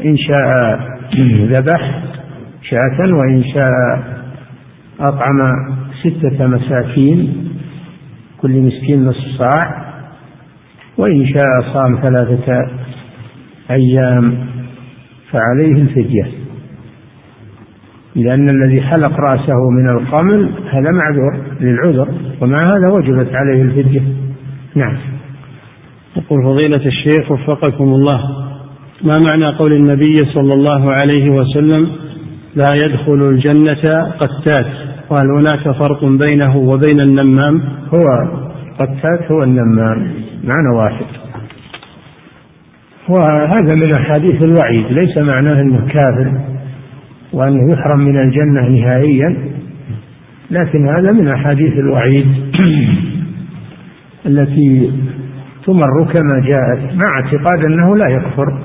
[0.06, 0.80] إن شاء
[1.46, 2.04] ذبح
[2.62, 3.72] شاة وإن شاء
[5.00, 5.38] أطعم
[6.04, 7.48] ستة مساكين.
[8.42, 9.94] كل مسكين نصف صاع.
[10.98, 12.72] وإن شاء صام ثلاثة
[13.72, 14.48] أيام.
[15.32, 16.32] فعليه الفدية.
[18.16, 22.08] لأن الذي حلق رأسه من القمل هذا معذور للعذر
[22.42, 24.02] ومع هذا وجبت عليه الفدية.
[24.76, 24.98] نعم.
[26.18, 28.22] يقول فضيلة الشيخ وفقكم الله.
[29.04, 31.88] ما معنى قول النبي صلى الله عليه وسلم
[32.56, 34.66] لا يدخل الجنة قتات
[35.10, 37.62] وهل هناك فرق بينه وبين النمام؟
[37.94, 38.08] هو
[38.80, 41.06] قتات هو النمام معنى واحد.
[43.10, 46.42] وهذا من أحاديث الوعيد ليس معناه أنه كافر
[47.34, 49.61] وأنه يحرم من الجنة نهائيا.
[50.52, 52.28] لكن هذا من أحاديث الوعيد
[54.26, 54.92] التي
[55.66, 58.62] تمر كما جاءت مع اعتقاد أنه لا يكفر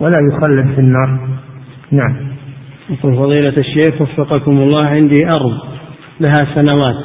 [0.00, 1.28] ولا يخلد في النار.
[1.92, 2.16] نعم.
[2.90, 5.52] يقول فضيلة الشيخ وفقكم الله عندي أرض
[6.20, 7.04] لها سنوات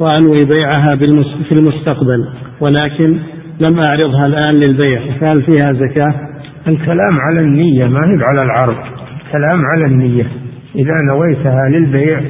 [0.00, 0.96] وأنوي بيعها
[1.48, 2.28] في المستقبل
[2.60, 3.18] ولكن
[3.60, 5.18] لم أعرضها الآن للبيع.
[5.20, 6.14] فهل فيها زكاة؟
[6.68, 8.76] الكلام على النية ما هي على العرض.
[9.32, 10.26] كلام على النية.
[10.74, 12.20] إذا نويتها للبيع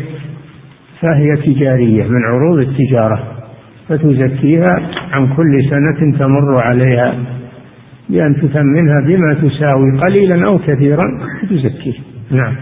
[1.01, 3.39] فهي تجارية من عروض التجارة
[3.89, 7.15] فتزكيها عن كل سنة تمر عليها
[8.09, 11.05] بأن تثمنها بما تساوي قليلا أو كثيرا
[11.51, 11.95] تزكيه
[12.31, 12.55] نعم.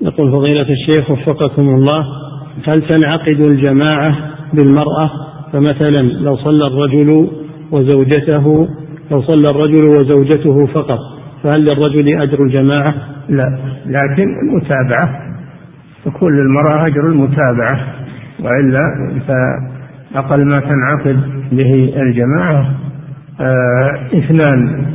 [0.00, 2.04] يقول فضيلة الشيخ وفقكم الله
[2.68, 4.16] هل تنعقد الجماعة
[4.54, 5.10] بالمرأة؟
[5.52, 7.28] فمثلا لو صلى الرجل
[7.70, 8.68] وزوجته
[9.10, 10.98] لو صلى الرجل وزوجته فقط
[11.42, 12.94] فهل للرجل أجر الجماعة؟
[13.28, 15.31] لا لكن المتابعة
[16.04, 17.80] تكون للمرأة أجر المتابعة
[18.40, 18.80] وإلا
[19.26, 21.20] فأقل ما تنعقد
[21.52, 22.74] به الجماعة.
[23.40, 24.86] آه اثنان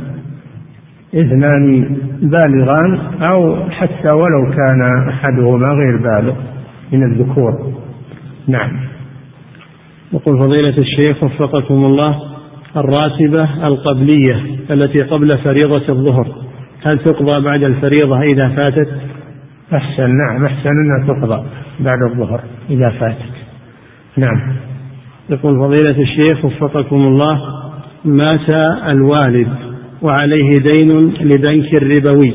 [1.14, 1.84] اثنان
[2.22, 6.34] بالغان أو حتى ولو كان أحدهما غير بالغ
[6.92, 7.72] من الذكور.
[8.48, 8.88] نعم.
[10.12, 12.16] يقول فضيلة الشيخ وفقكم الله
[12.76, 16.26] الراتبة القبلية التي قبل فريضة الظهر
[16.82, 18.88] هل تقضى بعد الفريضة إذا فاتت؟
[19.74, 21.46] أحسن نعم أحسن أنها تقضى
[21.80, 22.40] بعد الظهر
[22.70, 23.34] إذا فاتت.
[24.16, 24.56] نعم.
[25.30, 27.40] يقول فضيلة الشيخ وفقكم الله
[28.04, 28.50] مات
[28.90, 29.48] الوالد
[30.02, 30.90] وعليه دين
[31.20, 32.34] لبنك ربوي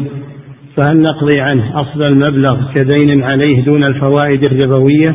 [0.77, 5.09] فهل نقضي عنه أصل المبلغ كدين عليه دون الفوائد الربوية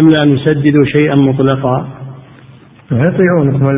[0.00, 1.88] أم لا نسدد شيئا مطلقا؟
[2.90, 3.68] ما يطيعونكم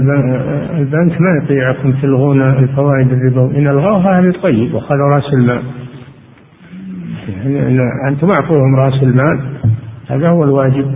[0.78, 3.58] البنك ما يطيعكم تلغون الفوائد الربوية.
[3.58, 5.62] إن ألغوها أهل طيب وخذوا رأس المال.
[8.08, 9.58] أنتم أعطوهم رأس المال
[10.08, 10.94] هذا هو الواجب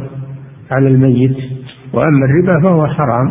[0.71, 1.37] على الميت.
[1.93, 3.31] وأما الربا فهو حرام.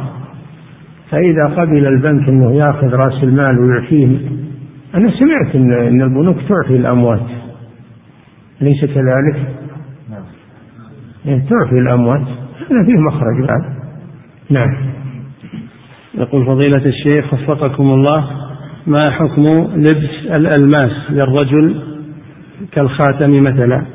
[1.12, 4.08] فإذا قبل البنك أنه يأخذ رأس المال ويعطيه
[4.96, 7.22] أنا سمعت إن, إن البنوك تعطي الأموات.
[8.62, 9.48] أليس كذلك؟
[10.10, 10.24] نعم.
[11.26, 12.22] يعني تعطي الأموات.
[12.72, 13.76] هذا فيه مخرج بعد.
[14.50, 14.96] نعم.
[16.14, 18.30] يقول فضيلة الشيخ وفقكم الله
[18.88, 19.43] ما حكم
[19.76, 21.95] لبس الألماس للرجل
[22.72, 23.86] كالخاتم مثلا.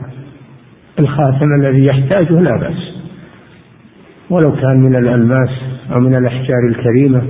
[0.98, 3.00] الخاتم الذي يحتاجه لا بأس.
[4.30, 5.50] ولو كان من الألماس
[5.92, 7.22] أو من الأحجار الكريمة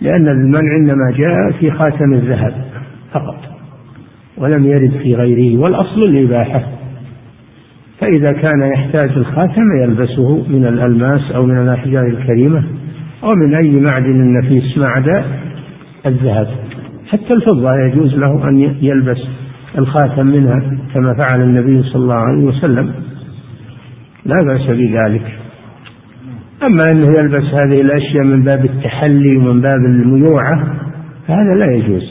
[0.00, 2.64] لأن المنع إنما جاء في خاتم الذهب
[3.12, 3.38] فقط
[4.36, 6.62] ولم يرد في غيره والأصل الإباحة.
[8.00, 12.64] فإذا كان يحتاج الخاتم يلبسه من الألماس أو من الأحجار الكريمة
[13.22, 15.24] أو من أي معدن نفيس ما عدا
[16.06, 16.48] الذهب.
[17.08, 19.18] حتى الفضة يجوز له أن يلبس
[19.78, 20.60] الخاتم منها
[20.94, 22.94] كما فعل النبي صلى الله عليه وسلم.
[24.26, 25.38] لا بأس بذلك.
[26.62, 30.54] أما أنه يلبس هذه الأشياء من باب التحلي ومن باب الميوعة
[31.26, 32.02] هذا لا يجوز.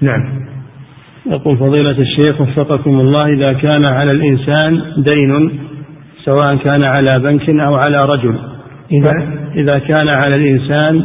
[0.00, 0.40] نعم.
[1.26, 5.60] يقول فضيلة الشيخ وفقكم الله إذا كان على الإنسان دين
[6.24, 8.38] سواء كان على بنك أو على رجل.
[8.92, 9.12] إذا
[9.56, 11.04] إذا كان على الإنسان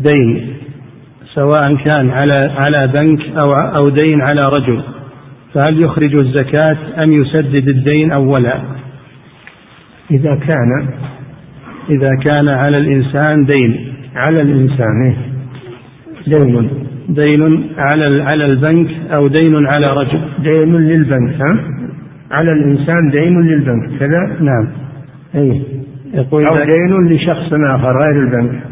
[0.00, 0.54] دين
[1.34, 4.93] سواء كان على على بنك أو أو دين على رجل.
[5.54, 8.62] فهل يخرج الزكاة أم يسدد الدين أولا؟
[10.10, 10.88] إذا كان
[11.90, 15.16] إذا كان على الإنسان دين على الإنسان إيه؟
[16.26, 16.70] دين
[17.08, 21.56] دين على على البنك أو دين على رجل دين للبنك ها
[22.30, 24.68] على الإنسان دين للبنك كذا نعم
[25.34, 25.62] أي
[26.14, 28.62] يقول أو دين لشخص آخر غير البنك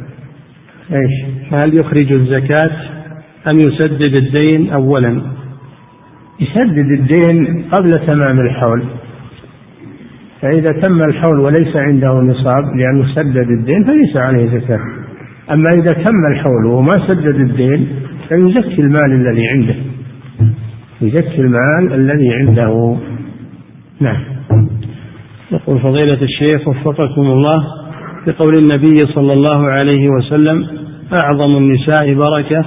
[0.92, 1.12] إيش؟
[1.52, 2.70] هل يخرج الزكاة
[3.50, 5.22] أم يسدد الدين أولا؟
[6.42, 8.82] يسدد الدين قبل تمام الحول.
[10.42, 14.80] فإذا تم الحول وليس عنده نصاب لأنه سدد الدين فليس عليه زكاة.
[15.52, 17.88] أما إذا تم الحول وما سدد الدين
[18.28, 19.76] فيزكي المال الذي عنده.
[21.00, 22.96] يزكي المال الذي عنده.
[24.00, 24.24] نعم.
[25.52, 27.64] يقول فضيلة الشيخ وفقكم الله
[28.26, 30.66] بقول النبي صلى الله عليه وسلم
[31.12, 32.64] أعظم النساء بركة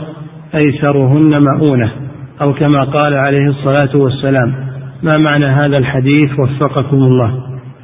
[0.56, 2.05] أيسرهن مؤونة.
[2.42, 4.56] أو كما قال عليه الصلاة والسلام
[5.04, 7.44] ما معنى هذا الحديث؟ وفقكم الله.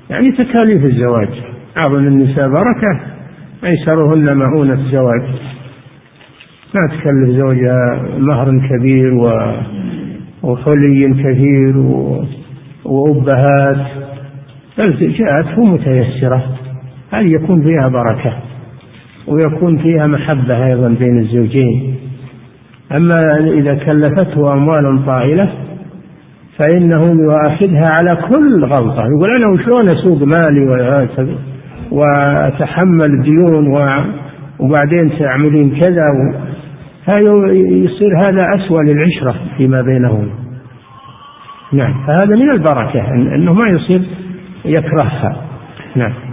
[0.09, 1.29] يعني تكاليف الزواج.
[1.77, 2.99] أعظم النساء بركة
[3.65, 5.21] أيسرهن مؤونة الزواج.
[6.75, 9.53] ما تكلف زوجها مهر كبير و
[10.43, 12.23] وحلي كثير و...
[12.85, 13.87] وأبهات.
[14.77, 16.43] بل جاءته متيسرة.
[17.11, 18.37] هل يكون فيها بركة؟
[19.27, 21.95] ويكون فيها محبة أيضا بين الزوجين.
[22.97, 25.53] أما إذا كلفته أموال طائلة
[26.57, 29.03] فإنه يؤاخذها على كل غلطة.
[29.17, 30.67] يقول أنا وشلون أسوق مالي
[31.91, 33.67] وأتحمل ديون
[34.59, 36.05] وبعدين تعملين كذا
[37.85, 40.29] يصير هذا أسوأ للعشرة فيما بينهم.
[41.73, 42.07] نعم.
[42.07, 44.01] فهذا من البركة أنه ما يصير
[44.65, 45.35] يكرهها.
[45.95, 46.30] نعم.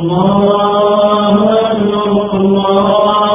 [0.00, 3.29] الله أكبر الله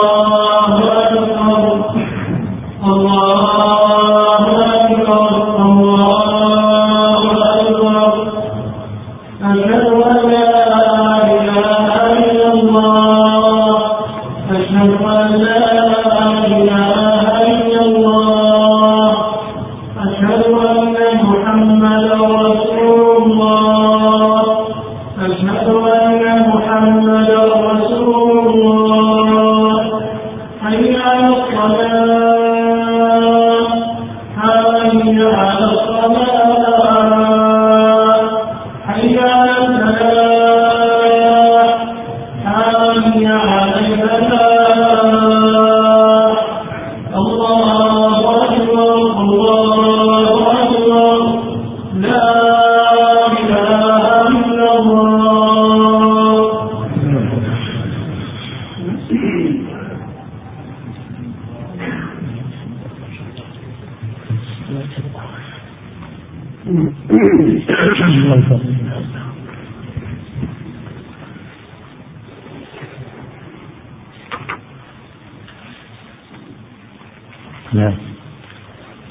[77.76, 77.94] نعم.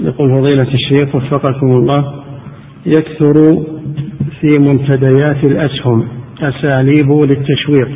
[0.00, 2.24] يقول فضيلة الشيخ وفقكم الله
[2.86, 3.64] يكثر
[4.40, 6.08] في منتديات الأسهم
[6.40, 7.88] أساليب للتشويق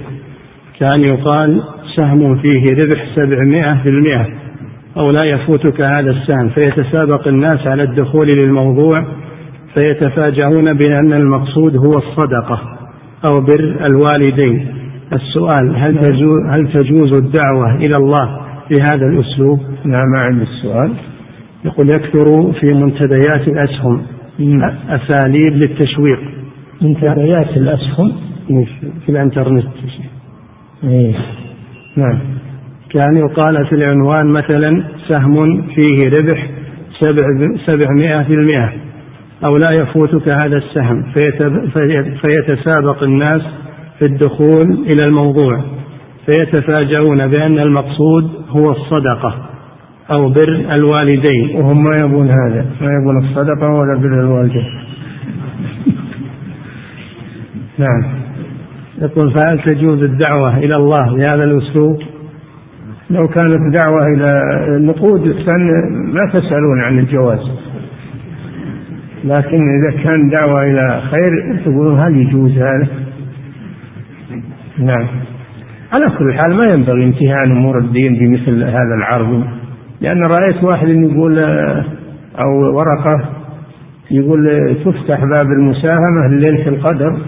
[0.81, 1.62] كأن يقال
[1.97, 4.27] سهم فيه ربح سبعمائة في المئة
[4.97, 9.07] أو لا يفوتك هذا السهم فيتسابق الناس على الدخول للموضوع
[9.74, 12.61] فيتفاجؤون بأن المقصود هو الصدقة
[13.24, 14.74] أو بر الوالدين.
[15.12, 20.95] السؤال هل تجوز, هل تجوز الدعوة إلى الله بهذا الأسلوب؟ نعم ما عندي السؤال.
[21.65, 24.03] يقول يكثر في منتديات الأسهم
[24.89, 26.20] أساليب للتشويق.
[26.82, 28.12] منتديات الأسهم؟
[29.07, 29.66] في الإنترنت.
[30.85, 31.15] إيه.
[31.97, 32.19] نعم.
[32.90, 36.51] كان يقال في العنوان مثلا سهم فيه ربح
[37.01, 37.23] سبع
[37.66, 38.73] سبعمائة في المئة.
[39.45, 41.12] أو لا يفوتك هذا السهم
[42.23, 43.43] فيتسابق الناس
[43.99, 45.65] في الدخول إلى الموضوع.
[46.29, 49.49] فيتفاجؤون بأن المقصود هو الصدقة
[50.13, 51.57] أو بر الوالدين.
[51.57, 52.67] وهم ما يبون هذا.
[52.81, 54.67] ما يبون الصدقة ولا بر الوالدين.
[57.79, 58.19] نعم.
[59.03, 61.99] يقول فهل تجوز الدعوة إلى الله بهذا الأسلوب؟
[63.11, 64.43] لو كانت دعوة إلى
[64.77, 65.71] النقود كان
[66.15, 67.51] ما تسألون عن الجواز.
[69.25, 72.89] لكن إذا كان دعوة إلى خير تقولون هل يجوز هذا؟
[74.79, 75.38] نعم.
[75.93, 79.44] على كل حال ما ينبغي امتهان أمور الدين بمثل هذا العرض.
[80.01, 81.39] لأن رأيت واحد يقول
[82.39, 83.31] أو ورقة
[84.10, 84.47] يقول
[84.85, 87.19] تفتح باب المساهمة ليلة القدر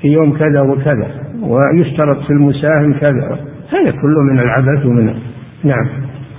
[0.00, 1.10] في يوم كذا وكذا
[1.42, 3.38] ويشترط في المساهم كذا.
[3.70, 5.06] هذا كله من العبث ومن
[5.64, 5.86] نعم.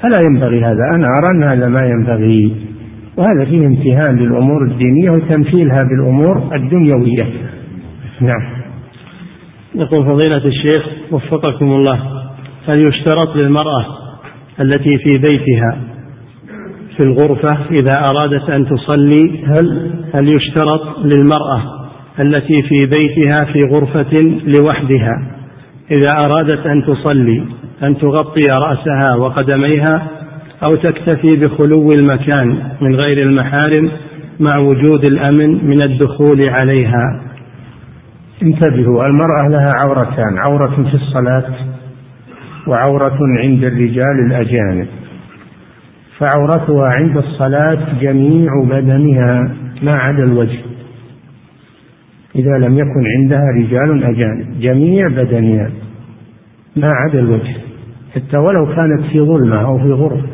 [0.01, 0.95] فلا ينبغي هذا.
[0.95, 2.55] أنا أرى أن هذا ما ينبغي.
[3.17, 7.27] وهذا فيه امتهان للأمور الدينية وتمثيلها بالأمور الدنيوية.
[8.21, 8.62] نعم.
[9.75, 11.99] يقول فضيلة الشيخ وفقكم الله
[12.67, 13.85] هل يشترط للمرأة
[14.61, 15.77] التي في بيتها
[16.97, 21.63] في الغرفة إذا أرادت أن تصلي هل هل يشترط للمرأة
[22.19, 25.33] التي في بيتها في غرفة لوحدها
[25.91, 27.43] إذا أرادت أن تصلي
[27.83, 30.07] أن تغطي رأسها وقدميها
[30.67, 32.47] أو تكتفي بخلو المكان
[32.81, 33.91] من غير المحارم
[34.39, 37.32] مع وجود الأمن من الدخول عليها؟
[38.44, 41.56] انتبهوا المرأة لها عورتان عورة في الصلاة
[42.68, 44.88] وعورة عند الرجال الأجانب.
[46.20, 50.60] فعورتها عند الصلاة جميع بدنها ما عدا الوجه
[52.36, 55.72] إذا لم يكن عندها رجال أجانب جميع بدنها
[56.76, 57.57] ما عدا الوجه.
[58.15, 60.28] حتى ولو كانت في ظلمة أو في غرفة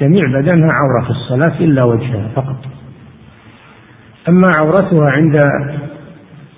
[0.00, 2.56] جميع بدنها عورة في الصلاة إلا وجهها فقط.
[4.28, 5.48] أما عورتها عند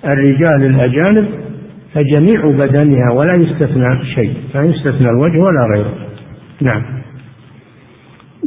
[0.07, 1.27] الرجال الأجانب
[1.93, 5.93] فجميع بدنها ولا يستثنى شيء لا يستثنى الوجه ولا غيره.
[6.61, 6.81] نعم.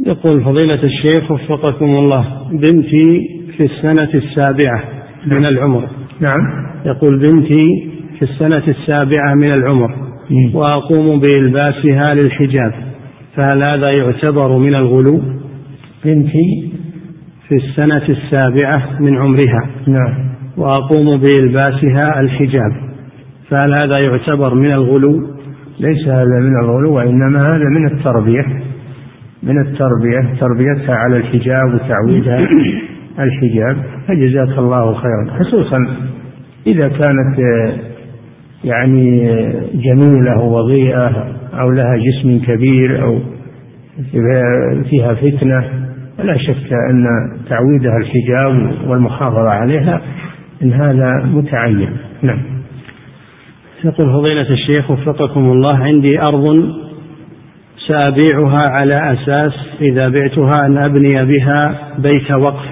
[0.05, 4.83] يقول فضيلة الشيخ وفقكم الله بنتي في السنة السابعة
[5.27, 5.89] من العمر.
[6.19, 6.39] نعم.
[6.85, 9.95] يقول بنتي في السنة السابعة من العمر.
[10.53, 12.73] وأقوم بإلباسها للحجاب
[13.35, 15.21] فهل هذا يعتبر من الغلو.
[16.05, 16.71] بنتي
[17.47, 19.69] في السنة السابعة من عمرها.
[19.87, 20.30] نعم.
[20.57, 22.71] وأقوم بإلباسها الحجاب.
[23.49, 25.31] فهل هذا يعتبر من الغلو؟
[25.79, 28.45] ليس هذا من الغلو وإنما هذا من التربية.
[29.43, 32.37] من التربية تربيتها على الحجاب وتعويدها
[33.19, 33.77] الحجاب.
[34.07, 35.39] فجزاك الله خيرا.
[35.39, 35.77] خصوصا
[36.67, 37.39] إذا كانت
[38.63, 39.27] يعني
[39.73, 41.07] جميلة وضيئة
[41.53, 43.19] أو لها جسم كبير أو
[44.89, 45.59] فيها فتنة
[46.19, 47.05] لا شك أن
[47.49, 50.01] تعويدها الحجاب والمحافظة عليها
[50.63, 51.97] إن هذا متعين.
[52.21, 52.39] نعم.
[53.83, 56.73] يقول فضيلة الشيخ وفقكم الله عندي أرض
[57.87, 59.51] سأبيعها على أساس
[59.81, 62.69] إذا بعتها أن أبني بها بيت وقف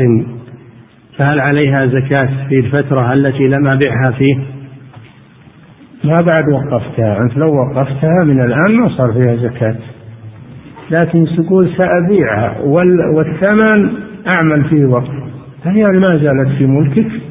[1.18, 4.36] فهل عليها زكاة في الفترة التي لم أبيعها فيه؟
[6.04, 9.76] ما بعد وقفتها أنت لو وقفتها من الآن ما صار فيها زكاة.
[10.92, 12.62] لكن تقول سأبيعها
[13.16, 13.90] والثمن
[14.32, 15.14] أعمل فيه وقف
[15.64, 17.29] فهي ما زالت في ملكك.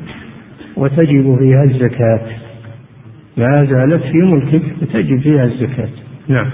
[0.78, 2.20] وتجب فيها الزكاة.
[3.36, 5.88] ما زالت في ملكك وتجب فيها الزكاة.
[6.28, 6.50] نعم.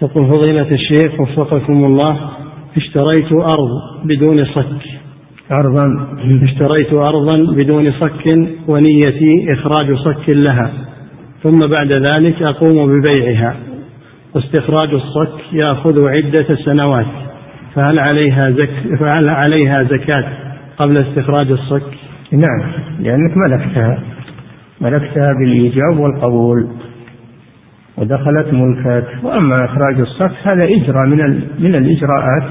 [0.00, 2.30] تقول فضيلة الشيخ وفقكم الله
[2.76, 4.82] اشتريت أرض بدون صك.
[5.52, 5.86] أرضا.
[6.42, 8.24] اشتريت أرضا بدون صك
[8.68, 10.72] ونيتي إخراج صك لها.
[11.42, 13.56] ثم بعد ذلك أقوم ببيعها.
[14.34, 17.06] واستخراج الصك يأخذ عدة سنوات.
[17.74, 20.32] فهل عليها زك فهل عليها زكاة
[20.78, 24.02] قبل استخراج الصك؟ نعم لأنك ملكتها.
[24.80, 26.68] ملكتها بالإيجاب والقبول.
[27.98, 29.06] ودخلت ملكك.
[29.22, 32.50] وأما إخراج الصك هذا إجراء من من الإجراءات.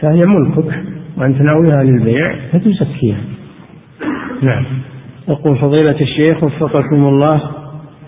[0.00, 0.84] فهي ملكك
[1.16, 3.20] وأنت ناويها للبيع فتزكيها.
[4.42, 4.64] نعم.
[5.28, 7.40] يقول فضيلة الشيخ وفقكم الله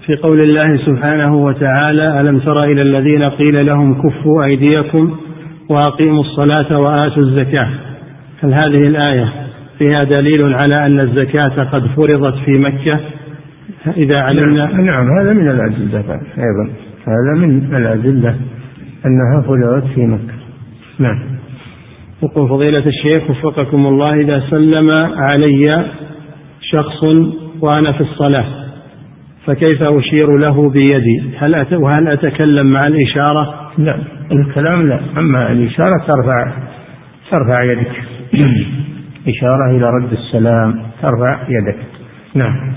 [0.06, 5.16] في قول الله سبحانه وتعالى ألم تر إلى الذين قيل لهم كفوا أيديكم
[5.70, 7.68] وأقيموا الصلاة وآتوا الزكاة؟
[8.42, 9.43] هل هذه الآية
[9.78, 13.00] فيها دليل على أن الزكاة قد فرضت في مكة
[13.96, 16.72] إذا علمنا نعم, نعم هذا من الأدلة أيضا.
[17.06, 18.36] هذا من الأدلة
[19.06, 20.34] أنها فرضت في مكة.
[20.98, 21.34] نعم.
[22.22, 25.86] يقول فضيلة الشيخ وفقكم الله إذا سلم علي
[26.60, 27.04] شخص
[27.60, 28.64] وأنا في الصلاة
[29.46, 31.72] فكيف أشير له بيدي؟ هل أت...
[31.72, 33.98] وهل أتكلم مع الإشارة؟ لا
[34.32, 36.52] الكلام لا أما الإشارة ترفع
[37.30, 37.92] ترفع يدك.
[39.28, 40.82] إشارة إلى رد السلام.
[41.02, 41.78] ترفع يدك.
[42.34, 42.74] نعم.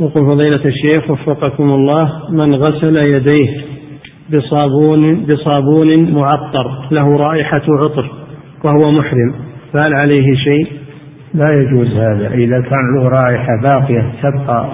[0.00, 3.72] يقول فضيلة الشيخ وفقكم الله من غسل يديه
[4.30, 8.10] بصابون بصابون معطر له رائحة عطر
[8.64, 9.34] وهو محرم
[9.72, 10.66] فهل عليه شيء؟
[11.34, 12.34] لا يجوز هذا.
[12.34, 14.70] إذا كان له رائحة باقية تبقى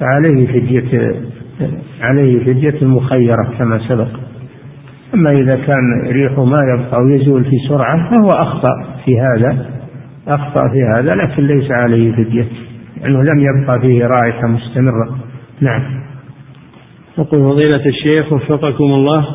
[0.00, 1.14] فعليه فدية
[2.02, 4.08] عليه فدية المخيرة كما سبق.
[5.14, 8.74] أما إذا كان ريحه ما يبقى ويزول في سرعة فهو أخطأ
[9.04, 9.81] في هذا.
[10.28, 12.48] أخطأ في هذا لكن ليس عليه فدية
[13.00, 15.18] لأنه لم يبقى فيه رائحة مستمرة.
[15.60, 16.02] نعم.
[17.18, 19.26] يقول فضيلة الشيخ وفقكم الله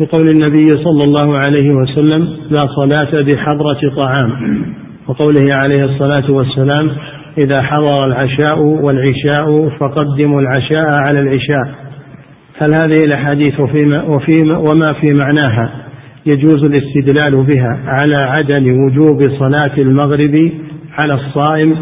[0.00, 4.62] بقول النبي صلى الله عليه وسلم لا صلاة بحضرة طعام.
[5.08, 6.90] وقوله عليه الصلاة والسلام
[7.38, 11.74] إذا حضر العشاء والعشاء فقدموا العشاء على العشاء.
[12.58, 15.85] هل هذه الأحاديث وفيما, وفيما وما في معناها؟
[16.26, 20.52] يجوز الاستدلال بها على عدم وجوب صلاة المغرب
[20.98, 21.76] على الصائم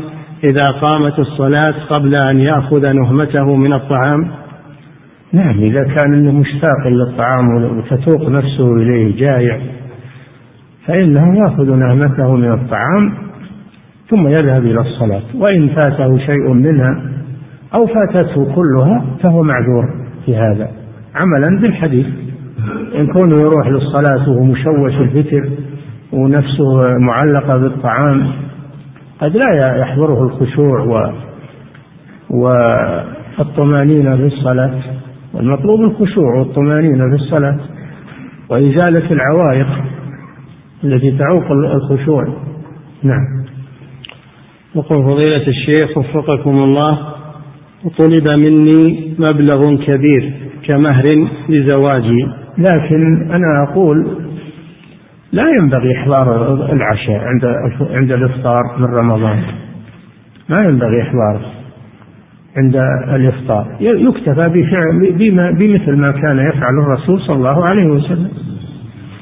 [0.44, 4.30] إذا قامت الصلاة قبل أن يأخذ نهمته من الطعام؟
[5.32, 9.60] نعم إذا كان مشتاق للطعام وتتوق نفسه إليه جائع
[10.86, 13.14] فإنه يأخذ نهمته من الطعام
[14.10, 17.02] ثم يذهب إلى الصلاة وإن فاته شيء منها
[17.74, 19.88] أو فاتته كلها فهو معذور
[20.26, 20.70] في هذا
[21.14, 22.06] عملا بالحديث.
[22.94, 25.50] إن كونه يروح للصلاة وهو مشوش الفكر
[26.12, 28.32] ونفسه معلقة بالطعام
[29.20, 31.12] قد لا يحضره الخشوع و
[32.30, 34.80] والطمأنينة في الصلاة.
[35.34, 37.58] والمطلوب الخشوع والطمأنينة في الصلاة.
[38.50, 39.66] وإزالة العوائق
[40.84, 42.24] التي تعوق الخشوع.
[43.02, 43.44] نعم.
[44.74, 46.98] يقول فضيلة الشيخ وفقكم الله
[47.98, 50.34] طلب مني مبلغ كبير
[50.68, 52.43] كمهر لزواجي.
[52.58, 54.18] لكن أنا أقول
[55.32, 57.44] لا ينبغي إحضار العشاء عند
[57.90, 59.42] عند الإفطار من رمضان.
[60.48, 61.40] ما ينبغي إحضاره
[62.56, 62.76] عند
[63.14, 63.76] الإفطار.
[63.80, 68.30] يكتفى بفعل بما بمثل ما كان يفعل الرسول صلى الله عليه وسلم.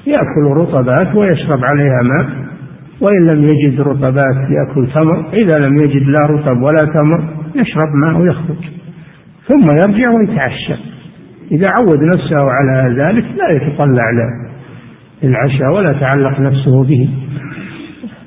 [0.07, 2.43] يأكل رطبات ويشرب عليها ماء
[3.01, 8.21] وإن لم يجد رطبات يأكل تمر إذا لم يجد لا رطب ولا تمر يشرب ماء
[8.21, 8.65] ويخرج.
[9.49, 10.92] ثم يرجع ويتعشى.
[11.53, 14.05] إذا عود نفسه على ذلك لا يتطلع
[15.23, 17.09] للعشاء ولا تعلق نفسه به.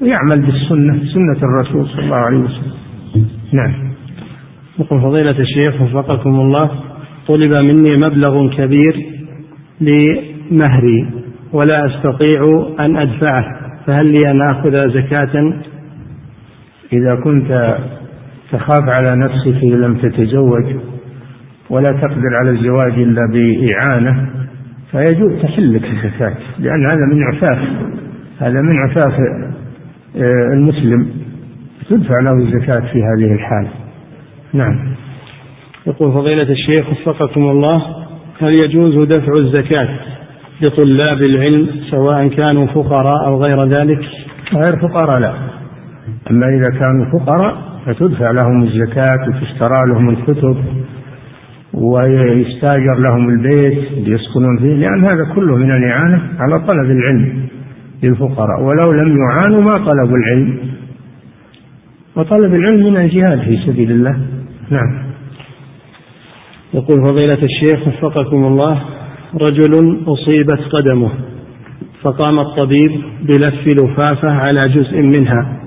[0.01, 2.73] ويعمل بالسنة سنة الرسول صلى الله عليه وسلم.
[3.53, 3.85] نعم.
[4.79, 6.69] يقول فضيلة الشيخ وفقكم الله
[7.27, 9.05] طلب مني مبلغ كبير
[9.81, 11.09] لمهري
[11.53, 13.43] ولا أستطيع أن أدفعه
[13.87, 15.53] فهل لي أن آخذ زكاة؟
[16.93, 17.77] إذا كنت
[18.51, 20.94] تخاف على نفسك لم تتزوج
[21.69, 24.29] ولا تقدر على الزواج إلا بإعانة
[24.91, 27.59] فيجوز تحلك الزكاة لأن هذا من عفاف
[28.39, 29.13] هذا من عفاف
[30.15, 31.09] آه، المسلم
[31.89, 33.67] تدفع له الزكاة في هذه الحال
[34.53, 34.95] نعم.
[35.87, 37.81] يقول فضيلة الشيخ وفقكم الله
[38.39, 39.99] هل يجوز دفع الزكاة
[40.61, 43.99] لطلاب العلم سواء كانوا فقراء أو غير ذلك؟
[44.53, 45.33] غير فقراء لا.
[46.31, 47.55] أما إذا كانوا فقراء
[47.85, 50.57] فتدفع لهم الزكاة وتشترى لهم الكتب
[51.75, 57.47] ويستاجر لهم البيت ليسكنون فيه لأن هذا كله من الإعانة على طلب العلم
[58.03, 58.63] للفقراء.
[58.63, 60.59] ولو لم يعانوا ما طلبوا العلم.
[62.15, 64.11] وطلب العلم من الجهاد في سبيل الله.
[64.69, 65.05] نعم.
[66.73, 68.83] يقول فضيلة الشيخ وفقكم الله
[69.41, 71.11] رجل أصيبت قدمه
[72.01, 72.91] فقام الطبيب
[73.21, 75.61] بلف لفافة على جزء منها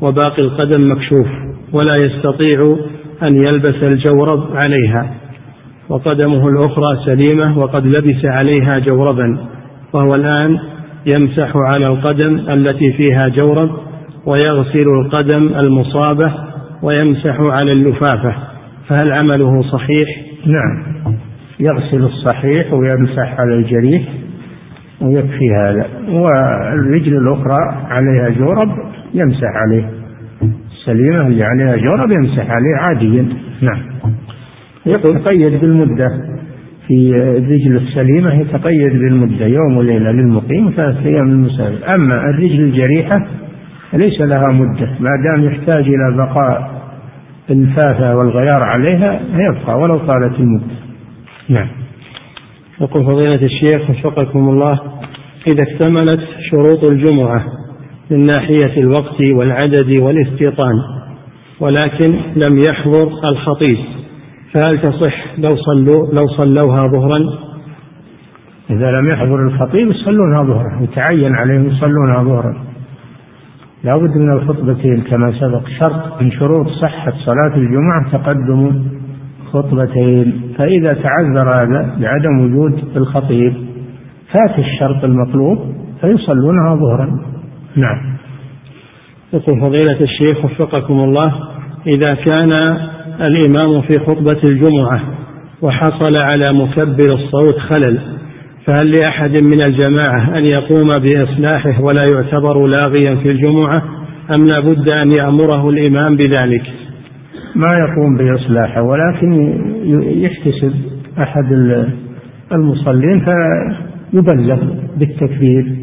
[0.00, 1.26] وباقي القدم مكشوف
[1.72, 2.58] ولا يستطيع
[3.22, 5.21] أن يلبس الجورب عليها.
[5.92, 9.38] وقدمه الأخرى سليمة وقد لبس عليها جوربا
[9.92, 10.58] وهو الآن
[11.06, 13.70] يمسح على القدم التي فيها جورب
[14.26, 16.34] ويغسل القدم المصابة
[16.82, 18.34] ويمسح على اللفافة.
[18.88, 20.08] فهل عمله صحيح؟
[20.46, 21.02] نعم.
[21.60, 24.02] يغسل الصحيح ويمسح على الجريح
[25.02, 25.86] ويكفي هذا.
[26.08, 27.58] والرجل الأخرى
[27.90, 28.68] عليها جورب
[29.14, 29.90] يمسح عليه.
[30.72, 33.28] السليمة اللي عليها جورب يمسح عليه عاديا.
[33.60, 34.01] نعم.
[34.86, 36.08] يتقيد بالمدة
[36.88, 41.94] في الرجل السليمة يتقيد بالمدة يوم وليلة للمقيم ثلاثة أيام للمسافر.
[41.94, 43.26] أما الرجل الجريحة
[43.92, 46.82] ليس لها مدة ما دام يحتاج إلى بقاء
[47.50, 50.74] الفافة والغيار عليها يبقى ولو طالت المدة.
[51.48, 51.68] نعم.
[52.80, 54.80] يقول فضيلة الشيخ وفقكم الله
[55.46, 57.44] إذا اكتملت شروط الجمعة
[58.10, 60.74] من ناحية الوقت والعدد والاستيطان
[61.60, 63.76] ولكن لم يحضر الخطيب.
[64.54, 67.18] فهل تصح لو صلوا لو صلوها ظهرا؟
[68.70, 72.64] إذا لم يحضر الخطيب يصلونها ظهرا يتعين عليهم يصلونها ظهرا.
[73.84, 78.84] لا بد من الخطبتين كما سبق شرط من شروط صحة صلاة الجمعة تقدم
[79.52, 80.54] خطبتين.
[80.58, 83.54] فإذا تعذر هذا بعدم وجود الخطيب
[84.32, 85.58] فات الشرط المطلوب
[86.00, 87.06] فيصلونها ظهرا.
[87.76, 88.12] نعم.
[89.32, 91.32] يقول فضيلة الشيخ وفقكم الله
[91.86, 92.52] إذا كان
[93.22, 95.00] الإمام في خطبة الجمعة
[95.62, 97.98] وحصل على مكبر الصوت خلل
[98.66, 103.82] فهل لأحد من الجماعة أن يقوم بإصلاحه ولا يعتبر لاغيا في الجمعة
[104.34, 106.62] أم لا بد أن يأمره الإمام بذلك؟
[107.56, 109.58] ما يقوم بإصلاحه ولكن
[110.22, 110.74] يحتسب
[111.22, 111.52] أحد
[112.52, 114.60] المصلين فيبلغ
[114.96, 115.76] بالتكبير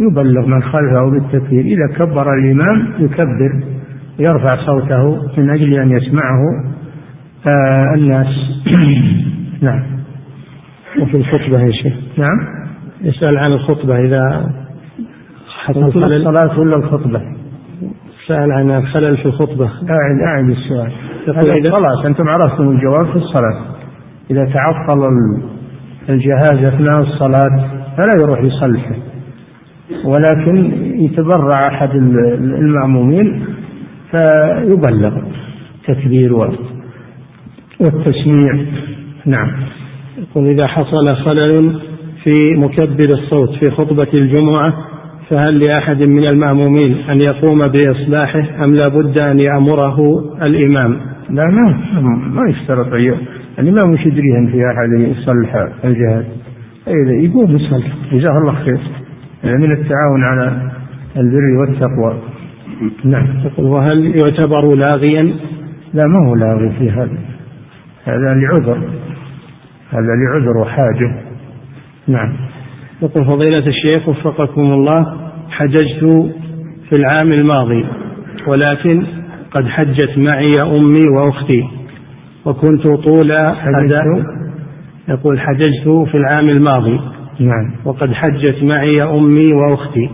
[0.00, 1.64] يبلغ من خلفه بالتكبير.
[1.64, 3.79] إذا كبر الإمام يكبر.
[4.20, 6.40] يرفع صوته من أجل أن يسمعه
[7.46, 8.26] آه الناس.
[9.62, 9.82] نعم.
[11.00, 11.94] وفي الخطبة يا شيخ.
[12.18, 12.38] نعم.
[13.02, 14.50] يسأل عن الخطبة إذا
[15.64, 17.20] حصل خلل الصلاة ولا الخطبة؟
[18.28, 19.66] سأل عن الخلل في الخطبة.
[19.66, 20.92] أعد أعد السؤال.
[21.72, 23.64] خلاص أنتم عرفتم الجواب في الصلاة.
[24.30, 25.00] إذا تعطل
[26.08, 28.94] الجهاز أثناء الصلاة فلا يروح يصلحه
[30.04, 31.90] ولكن يتبرع أحد
[32.34, 33.44] المأمومين
[34.10, 35.22] فيبلغ
[35.88, 36.32] تكبير
[37.80, 38.52] والتسميع.
[39.26, 39.50] نعم.
[40.18, 41.80] يقول إذا حصل خلل
[42.24, 44.74] في مكبر الصوت في خطبة الجمعة
[45.30, 49.98] فهل لأحد من المأمومين أن يقوم بإصلاحه أم لا بد أن يأمره
[50.42, 51.00] الإمام؟
[51.30, 51.90] لا ما
[52.28, 52.94] ما يشترط
[53.58, 55.54] الإمام وش يدري في أحد يصلح
[55.84, 56.24] الجهاز
[56.88, 57.86] إذا يقوم يصلح.
[58.12, 58.80] جزاه الله خير.
[59.44, 60.70] من التعاون على
[61.16, 62.29] البر والتقوى.
[63.04, 63.26] نعم.
[63.58, 65.22] وهل يعتبر لاغيا؟
[65.94, 67.18] لا ما هو لاغي في هذا.
[68.04, 68.78] هذا لعذر.
[69.90, 71.22] هذا لعذر وحاجة.
[72.08, 72.36] نعم.
[73.02, 76.32] يقول فضيلة الشيخ وفقكم الله حججت
[76.88, 77.84] في العام الماضي
[78.46, 79.06] ولكن
[79.50, 81.62] قد حجت معي أمي وأختي
[82.44, 84.40] وكنت طول أداء.
[85.08, 87.00] يقول حججت في العام الماضي
[87.40, 87.72] نعم.
[87.84, 90.10] وقد حجت معي أمي وأختي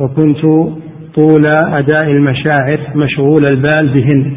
[0.00, 0.44] وكنت
[1.14, 4.36] طول أداء المشاعر مشغول البال بهن.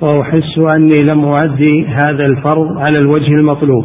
[0.00, 3.84] وأحس أني لم أؤدي هذا الفرض على الوجه المطلوب.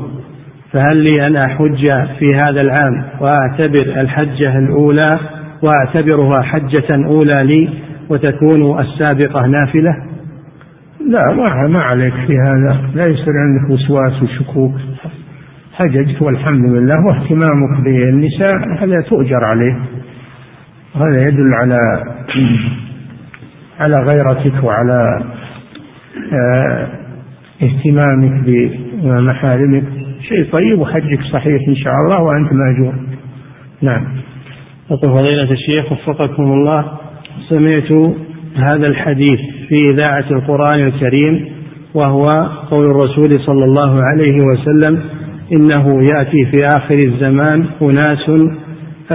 [0.73, 5.19] فهل لي أن أحج في هذا العام وأعتبر الحجة الأولى
[5.63, 7.69] وأعتبرها حجة أولى لي
[8.09, 9.95] وتكون السابقة نافلة؟
[11.07, 12.81] لا ما عليك في هذا.
[12.95, 14.73] لا يصير عندك وسواس وشكوك.
[15.73, 19.79] حججت والحمد لله واهتمامك بالنساء هذا تؤجر عليه.
[20.95, 21.77] هذا يدل على
[23.79, 25.23] على غيرتك وعلى
[26.33, 26.87] آه،
[27.63, 29.83] اهتمامك بمحارمك.
[30.21, 32.93] شيء طيب وحجك صحيح إن شاء الله وأنت مأجور.
[33.81, 34.21] نعم.
[34.91, 36.85] يقول فضيلة الشيخ وفقكم الله
[37.49, 37.91] سمعت
[38.55, 39.39] هذا الحديث
[39.69, 41.45] في إذاعة القرآن الكريم
[41.93, 42.27] وهو
[42.71, 45.03] قول الرسول صلى الله عليه وسلم
[45.53, 48.51] إنه يأتي في آخر الزمان أناس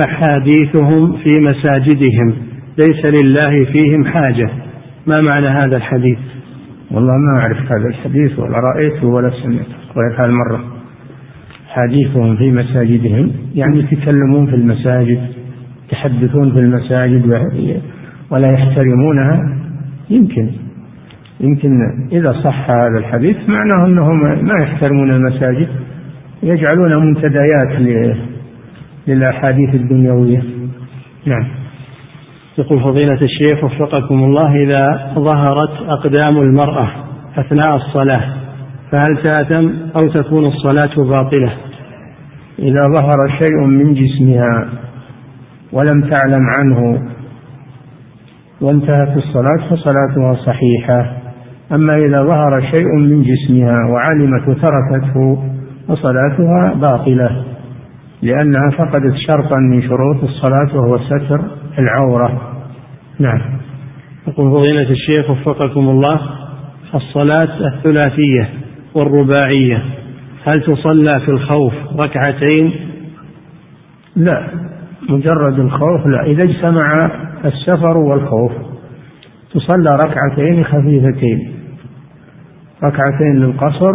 [0.05, 2.35] أحاديثهم في مساجدهم.
[2.78, 4.51] ليس لله فيهم حاجة.
[5.06, 6.18] ما معنى هذا الحديث؟
[6.90, 9.77] والله ما أعرف هذا الحديث ولا رأيته ولا سمعته.
[9.97, 10.64] غير هالمرة
[11.68, 15.20] حديثهم في مساجدهم يعني يتكلمون في المساجد
[15.89, 17.27] يتحدثون في المساجد
[18.31, 19.56] ولا يحترمونها.
[20.10, 20.51] يمكن
[21.40, 21.70] يمكن
[22.12, 25.68] إذا صح هذا الحديث معناه أنهم ما يحترمون المساجد
[26.43, 27.68] يجعلون منتديات
[29.08, 30.42] للأحاديث الدنيوية.
[31.26, 31.66] نعم.
[32.58, 36.88] يقول فضيلة الشيخ وفقكم الله إذا ظهرت أقدام المرأة
[37.36, 38.36] أثناء الصلاة
[38.92, 41.52] فهل تأتم أو تكون الصلاة باطلة؟
[42.58, 44.68] إذا ظهر شيء من جسمها
[45.72, 47.02] ولم تعلم عنه
[48.60, 51.16] وانتهت الصلاة فصلاتها صحيحة.
[51.72, 55.44] أما إذا ظهر شيء من جسمها وعلمت وتركته
[55.88, 57.55] فصلاتها باطلة.
[58.22, 61.40] لأنها فقدت شرطا من شروط الصلاة وهو ستر
[61.78, 62.56] العورة.
[63.18, 63.40] نعم.
[64.28, 66.20] يقول فضيلة الشيخ وفقكم الله
[66.94, 68.51] الصلاة الثلاثية
[68.94, 69.82] والرباعية
[70.44, 72.72] هل تصلى في الخوف ركعتين؟
[74.16, 74.48] لا.
[75.09, 76.26] مجرد الخوف لا.
[76.26, 77.10] إذا اجتمع
[77.44, 78.52] السفر والخوف
[79.55, 81.52] تصلى ركعتين خفيفتين.
[82.84, 83.93] ركعتين للقصر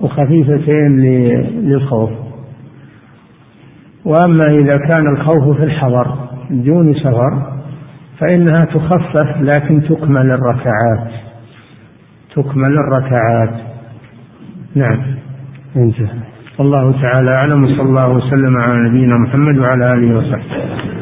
[0.00, 1.00] وخفيفتين
[1.62, 2.10] للخوف.
[4.04, 6.06] وأما إذا كان الخوف في الحضر
[6.50, 7.54] دون سفر
[8.20, 11.10] فإنها تخفف لكن تكمل الركعات.
[12.36, 13.60] تكمل الركعات.
[14.74, 15.16] نعم.
[15.76, 16.18] انتهى.
[16.60, 20.93] الله تعالى أعلم صلى الله وسلم على نبينا محمد وعلى آله وصحبه.